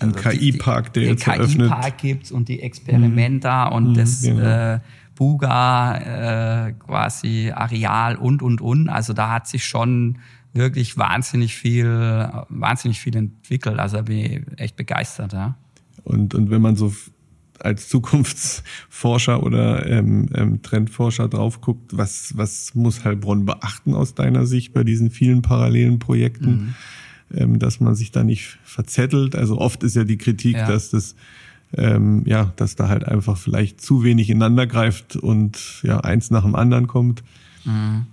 [0.00, 1.60] den also KI-Park, der den jetzt eröffnet.
[1.60, 3.76] Den KI-Park gibt's und die Experimenta mhm.
[3.76, 4.74] und mhm, das genau.
[4.74, 4.80] äh,
[5.14, 8.88] Buga äh, quasi Areal und und und.
[8.88, 10.18] Also da hat sich schon
[10.52, 11.86] wirklich wahnsinnig viel,
[12.48, 13.78] wahnsinnig viel entwickelt.
[13.78, 15.56] Also da bin ich echt begeistert, ja.
[16.04, 16.92] Und, und wenn man so
[17.60, 24.46] als Zukunftsforscher oder ähm, ähm, Trendforscher drauf guckt, was, was muss Heilbronn beachten aus deiner
[24.46, 26.74] Sicht bei diesen vielen parallelen Projekten, mhm.
[27.34, 29.36] ähm, dass man sich da nicht verzettelt?
[29.36, 30.66] Also oft ist ja die Kritik, ja.
[30.66, 31.14] dass das
[31.74, 36.42] ähm, ja, dass da halt einfach vielleicht zu wenig ineinander greift und ja, eins nach
[36.42, 37.22] dem anderen kommt.
[37.64, 38.06] Mhm.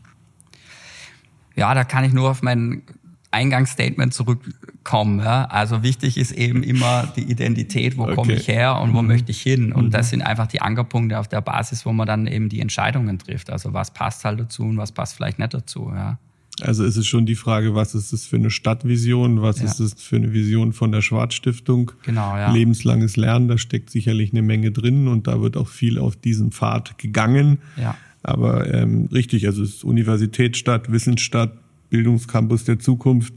[1.59, 2.83] Ja, da kann ich nur auf mein
[3.31, 5.19] Eingangsstatement zurückkommen.
[5.19, 5.45] Ja?
[5.45, 8.15] Also wichtig ist eben immer die Identität, wo okay.
[8.15, 9.07] komme ich her und wo mhm.
[9.07, 9.71] möchte ich hin.
[9.71, 9.91] Und mhm.
[9.91, 13.49] das sind einfach die Ankerpunkte auf der Basis, wo man dann eben die Entscheidungen trifft.
[13.51, 15.91] Also was passt halt dazu und was passt vielleicht nicht dazu.
[15.93, 16.17] Ja?
[16.61, 19.65] Also ist es schon die Frage, was ist das für eine Stadtvision, was ja.
[19.65, 21.91] ist das für eine Vision von der Schwarzstiftung?
[22.03, 22.51] Genau, ja.
[22.51, 26.51] Lebenslanges Lernen, da steckt sicherlich eine Menge drin und da wird auch viel auf diesem
[26.51, 27.59] Pfad gegangen.
[27.77, 27.95] Ja.
[28.23, 31.53] Aber ähm, richtig, also es ist Universitätsstadt, Wissensstadt,
[31.89, 33.33] Bildungscampus der Zukunft,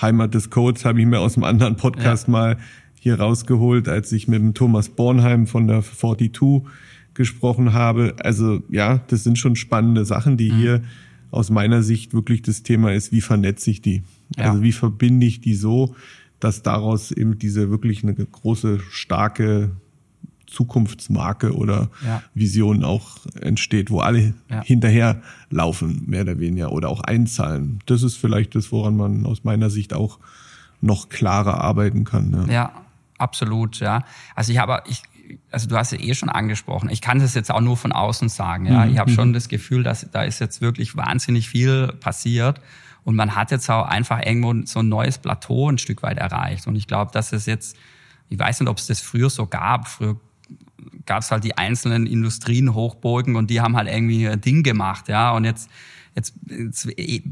[0.00, 2.32] Heimat des Codes, habe ich mir aus einem anderen Podcast ja.
[2.32, 2.56] mal
[2.98, 6.62] hier rausgeholt, als ich mit dem Thomas Bornheim von der 42
[7.14, 8.14] gesprochen habe.
[8.20, 10.56] Also ja, das sind schon spannende Sachen, die mhm.
[10.56, 10.82] hier
[11.30, 14.02] aus meiner Sicht wirklich das Thema ist, wie vernetze ich die?
[14.36, 14.50] Ja.
[14.50, 15.96] Also wie verbinde ich die so,
[16.40, 19.72] dass daraus eben diese wirklich eine große, starke
[20.52, 22.22] Zukunftsmarke oder ja.
[22.34, 24.62] Vision auch entsteht, wo alle ja.
[24.62, 27.80] hinterher laufen, mehr oder weniger, oder auch einzahlen.
[27.86, 30.18] Das ist vielleicht das, woran man aus meiner Sicht auch
[30.80, 32.46] noch klarer arbeiten kann.
[32.46, 32.72] Ja, ja
[33.18, 34.04] absolut, ja.
[34.34, 35.02] Also ich habe, ich,
[35.50, 38.28] also du hast ja eh schon angesprochen, ich kann das jetzt auch nur von außen
[38.28, 38.84] sagen, ja.
[38.84, 38.92] Mhm.
[38.92, 39.32] Ich habe schon mhm.
[39.32, 42.60] das Gefühl, dass da ist jetzt wirklich wahnsinnig viel passiert.
[43.04, 46.66] Und man hat jetzt auch einfach irgendwo so ein neues Plateau ein Stück weit erreicht.
[46.66, 47.76] Und ich glaube, dass es jetzt,
[48.28, 49.88] ich weiß nicht, ob es das früher so gab.
[49.88, 50.20] Früher
[51.06, 55.08] gab es halt die einzelnen Industrien hochburgen und die haben halt irgendwie ein Ding gemacht,
[55.08, 55.32] ja.
[55.32, 55.70] Und jetzt,
[56.14, 56.88] jetzt, jetzt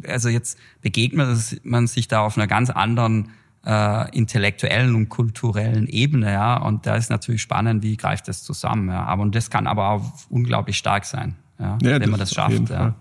[0.09, 3.31] also jetzt begegnet man sich da auf einer ganz anderen
[3.65, 6.57] äh, intellektuellen und kulturellen Ebene, ja.
[6.57, 9.05] Und da ist natürlich spannend, wie greift das zusammen, ja.
[9.05, 12.71] Aber und das kann aber auch unglaublich stark sein, ja, ja wenn man das schafft,
[12.71, 12.95] ja.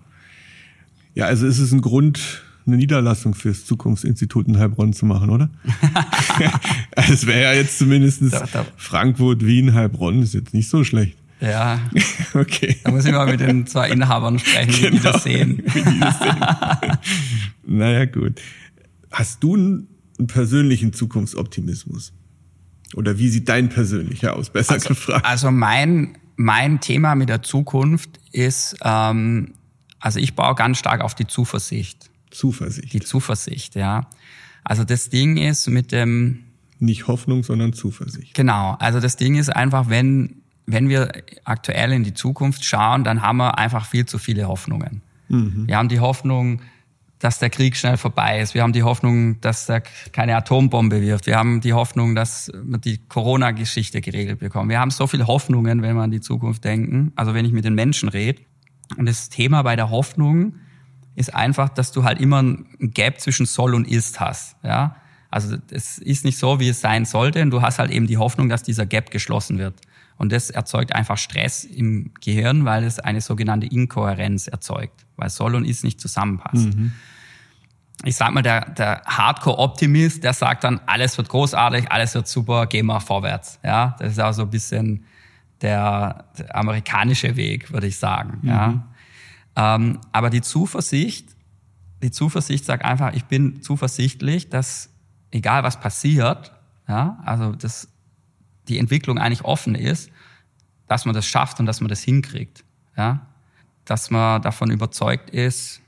[1.16, 5.50] Ja, also ist es ein Grund, eine Niederlassung fürs Zukunftsinstitut in Heilbronn zu machen, oder?
[6.96, 8.24] Es wäre ja jetzt zumindest
[8.78, 11.18] Frankfurt, Wien, Heilbronn, ist jetzt nicht so schlecht.
[11.40, 11.80] Ja.
[12.34, 12.78] Okay.
[12.84, 14.92] Da muss ich mal mit den zwei Inhabern sprechen, genau.
[14.92, 15.64] wie die das sehen.
[15.66, 16.98] Wie die das sehen.
[17.66, 18.40] naja, gut.
[19.10, 19.88] Hast du einen,
[20.20, 22.14] einen persönlichen Zukunftsoptimismus?
[22.96, 24.52] Oder wie sieht dein persönlicher aus?
[24.52, 25.26] Besser also, gefragt.
[25.26, 29.56] Also mein, mein Thema mit der Zukunft ist, ähm,
[30.00, 32.09] also ich baue ganz stark auf die Zuversicht.
[32.32, 32.94] Zuversicht.
[32.94, 34.08] Die Zuversicht, ja.
[34.64, 36.44] Also das Ding ist mit dem...
[36.80, 38.34] Nicht Hoffnung, sondern Zuversicht.
[38.34, 38.76] Genau.
[38.80, 41.12] Also das Ding ist einfach, wenn, wenn wir
[41.44, 45.02] aktuell in die Zukunft schauen, dann haben wir einfach viel zu viele Hoffnungen.
[45.28, 45.68] Mhm.
[45.68, 46.62] Wir haben die Hoffnung,
[47.20, 48.54] dass der Krieg schnell vorbei ist.
[48.54, 49.82] Wir haben die Hoffnung, dass er
[50.14, 51.26] keine Atombombe wirft.
[51.26, 54.70] Wir haben die Hoffnung, dass wir die Corona-Geschichte geregelt bekommen.
[54.70, 57.12] Wir haben so viele Hoffnungen, wenn wir an die Zukunft denken.
[57.18, 58.42] Also wenn ich mit den Menschen rede.
[58.96, 60.54] Und das Thema bei der Hoffnung
[61.20, 64.56] ist einfach, dass du halt immer ein Gap zwischen soll und ist hast.
[64.64, 64.96] Ja?
[65.30, 67.42] Also es ist nicht so, wie es sein sollte.
[67.42, 69.82] Und du hast halt eben die Hoffnung, dass dieser Gap geschlossen wird.
[70.18, 75.56] Und das erzeugt einfach Stress im Gehirn, weil es eine sogenannte Inkohärenz erzeugt, weil soll
[75.56, 76.74] und ist nicht zusammenpasst.
[76.76, 76.94] Mhm.
[78.06, 82.66] Ich sag mal, der, der Hardcore-Optimist, der sagt dann, alles wird großartig, alles wird super,
[82.68, 83.60] gehen wir vorwärts.
[83.64, 85.06] Ja, das ist auch so ein bisschen
[85.62, 88.40] der, der amerikanische Weg, würde ich sagen.
[88.42, 88.50] Mhm.
[88.50, 88.89] Ja.
[89.60, 91.36] Ähm, aber die Zuversicht,
[92.02, 94.90] die Zuversicht sagt einfach, ich bin zuversichtlich, dass
[95.32, 96.54] egal was passiert,
[96.88, 97.90] ja, also dass
[98.70, 100.12] die Entwicklung eigentlich offen ist,
[100.88, 102.64] dass man das schafft und dass man das hinkriegt,
[102.96, 103.28] ja,
[103.84, 105.82] dass man davon überzeugt ist,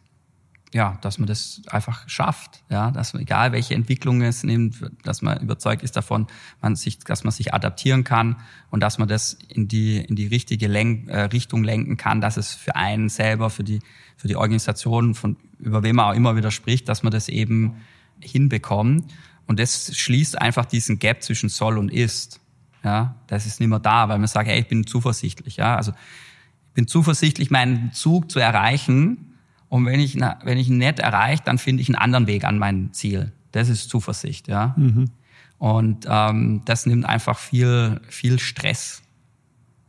[0.73, 5.21] ja, dass man das einfach schafft, ja, dass man, egal welche Entwicklung es nimmt, dass
[5.21, 6.27] man überzeugt ist davon,
[6.61, 8.37] man sich, dass man sich adaptieren kann
[8.69, 12.37] und dass man das in die in die richtige Lenk, äh, Richtung lenken kann, dass
[12.37, 13.79] es für einen selber, für die
[14.15, 17.81] für die Organisation, von über wem man auch immer wieder spricht, dass man das eben
[18.21, 19.11] hinbekommt.
[19.47, 22.39] Und das schließt einfach diesen Gap zwischen soll und ist,
[22.83, 25.91] ja, das ist nicht mehr da, weil man sagt, hey, ich bin zuversichtlich, ja, also
[25.91, 29.30] ich bin zuversichtlich, meinen Zug zu erreichen
[29.71, 32.59] und wenn ich, wenn ich ihn nicht erreiche, dann finde ich einen anderen Weg an
[32.59, 33.31] mein Ziel.
[33.53, 34.75] Das ist Zuversicht, ja.
[34.75, 35.11] Mhm.
[35.59, 39.01] Und ähm, das nimmt einfach viel, viel Stress,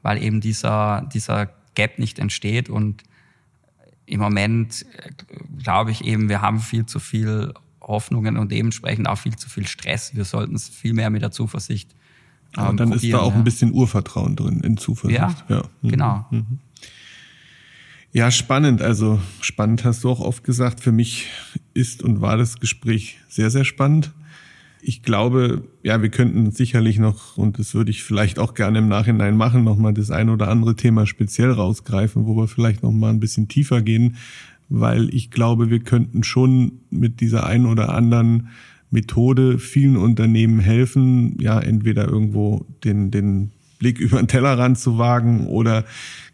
[0.02, 2.70] weil eben dieser, dieser Gap nicht entsteht.
[2.70, 3.02] Und
[4.06, 5.10] im Moment äh,
[5.60, 9.66] glaube ich eben, wir haben viel zu viel Hoffnungen und dementsprechend auch viel zu viel
[9.66, 10.14] Stress.
[10.14, 11.90] Wir sollten es viel mehr mit der Zuversicht.
[12.56, 13.38] Ähm, Aber dann ist da auch ja.
[13.38, 15.44] ein bisschen Urvertrauen drin in Zuversicht.
[15.48, 15.62] Ja, ja.
[15.82, 15.88] Mhm.
[15.88, 16.24] genau.
[16.30, 16.60] Mhm.
[18.14, 18.82] Ja, spannend.
[18.82, 20.80] Also spannend hast du auch oft gesagt.
[20.80, 21.28] Für mich
[21.72, 24.12] ist und war das Gespräch sehr, sehr spannend.
[24.82, 28.88] Ich glaube, ja, wir könnten sicherlich noch, und das würde ich vielleicht auch gerne im
[28.88, 33.20] Nachhinein machen, nochmal das ein oder andere Thema speziell rausgreifen, wo wir vielleicht nochmal ein
[33.20, 34.16] bisschen tiefer gehen,
[34.68, 38.48] weil ich glaube, wir könnten schon mit dieser ein oder anderen
[38.90, 43.52] Methode vielen Unternehmen helfen, ja, entweder irgendwo den, den
[43.82, 45.84] Blick über den Tellerrand zu wagen oder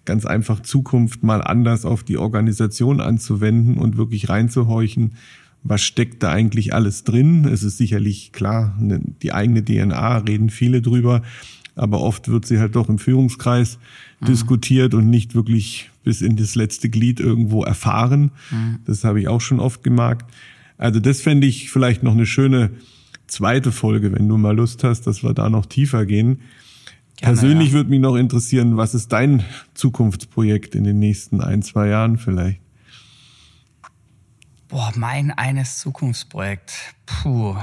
[0.04, 5.12] ganz einfach Zukunft mal anders auf die Organisation anzuwenden und wirklich reinzuhorchen,
[5.62, 7.46] was steckt da eigentlich alles drin.
[7.46, 11.22] Es ist sicherlich klar, ne, die eigene DNA reden viele drüber,
[11.74, 13.78] aber oft wird sie halt doch im Führungskreis
[14.20, 14.26] mhm.
[14.26, 18.30] diskutiert und nicht wirklich bis in das letzte Glied irgendwo erfahren.
[18.50, 18.80] Mhm.
[18.84, 20.30] Das habe ich auch schon oft gemerkt.
[20.76, 22.72] Also das fände ich vielleicht noch eine schöne
[23.26, 26.40] zweite Folge, wenn du mal Lust hast, dass wir da noch tiefer gehen.
[27.20, 27.74] Gerne, Persönlich ja.
[27.74, 29.44] würde mich noch interessieren, was ist dein
[29.74, 32.60] Zukunftsprojekt in den nächsten ein, zwei Jahren vielleicht?
[34.68, 36.72] Boah, mein eines Zukunftsprojekt.
[37.06, 37.56] Puh,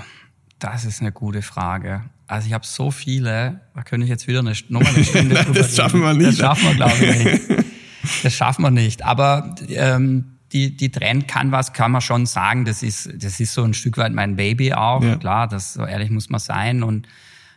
[0.60, 2.04] das ist eine gute Frage.
[2.28, 5.60] Also ich habe so viele, da könnte ich jetzt wieder eine, nochmal eine Stunde drüber
[5.60, 6.28] Das schaffen wir nicht.
[6.28, 7.66] Das schaffen wir, glaube ich, nicht.
[8.22, 9.04] Das schaffen wir nicht.
[9.04, 12.64] Aber ähm, die, die Trend kann was, kann man schon sagen.
[12.64, 15.04] Das ist, das ist so ein Stück weit mein Baby auch.
[15.04, 15.16] Ja.
[15.16, 16.84] Klar, das so ehrlich muss man sein.
[16.84, 17.08] Und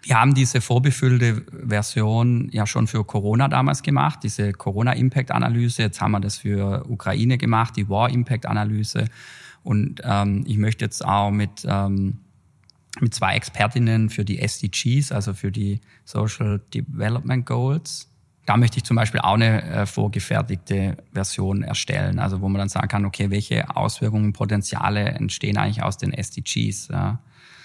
[0.02, 5.82] wir haben diese vorbefüllte Version ja schon für Corona damals gemacht, diese Corona-Impact-Analyse.
[5.82, 9.06] Jetzt haben wir das für Ukraine gemacht, die War-Impact-Analyse.
[9.64, 12.18] Und ähm, ich möchte jetzt auch mit, ähm,
[13.00, 18.08] mit zwei Expertinnen für die SDGs, also für die Social Development Goals.
[18.46, 22.68] Da möchte ich zum Beispiel auch eine äh, vorgefertigte Version erstellen, also wo man dann
[22.70, 26.88] sagen kann, okay, welche Auswirkungen, Potenziale entstehen eigentlich aus den SDGs.
[26.88, 27.18] Ja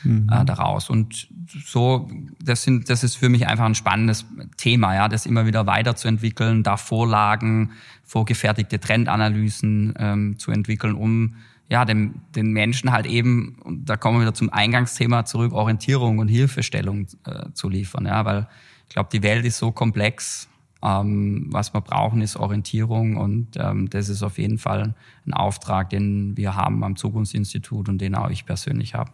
[0.04, 0.30] mhm.
[0.32, 0.90] äh, daraus.
[0.90, 1.28] Und
[1.66, 2.10] so,
[2.44, 4.26] das sind, das ist für mich einfach ein spannendes
[4.58, 7.72] Thema, ja, das immer wieder weiterzuentwickeln, da Vorlagen,
[8.04, 11.36] vorgefertigte Trendanalysen ähm, zu entwickeln, um
[11.70, 16.20] ja, dem, den Menschen halt eben, und da kommen wir wieder zum Eingangsthema zurück, Orientierung
[16.20, 18.48] und Hilfestellung äh, zu liefern, ja, weil
[18.88, 20.50] ich glaube, die Welt ist so komplex,
[20.84, 24.94] ähm, was wir brauchen, ist Orientierung und ähm, das ist auf jeden Fall
[25.26, 29.10] ein Auftrag, den wir haben am Zukunftsinstitut und den auch ich persönlich habe.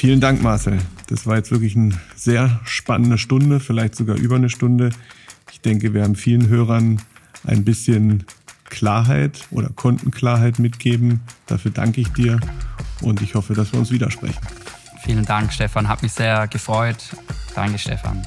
[0.00, 0.78] Vielen Dank, Marcel.
[1.08, 4.88] Das war jetzt wirklich eine sehr spannende Stunde, vielleicht sogar über eine Stunde.
[5.52, 7.02] Ich denke, wir haben vielen Hörern
[7.46, 8.24] ein bisschen
[8.70, 11.20] Klarheit oder konnten Klarheit mitgeben.
[11.46, 12.40] Dafür danke ich dir
[13.02, 14.40] und ich hoffe, dass wir uns widersprechen.
[15.04, 15.86] Vielen Dank, Stefan.
[15.86, 16.96] Hat mich sehr gefreut.
[17.54, 18.24] Danke, Stefan.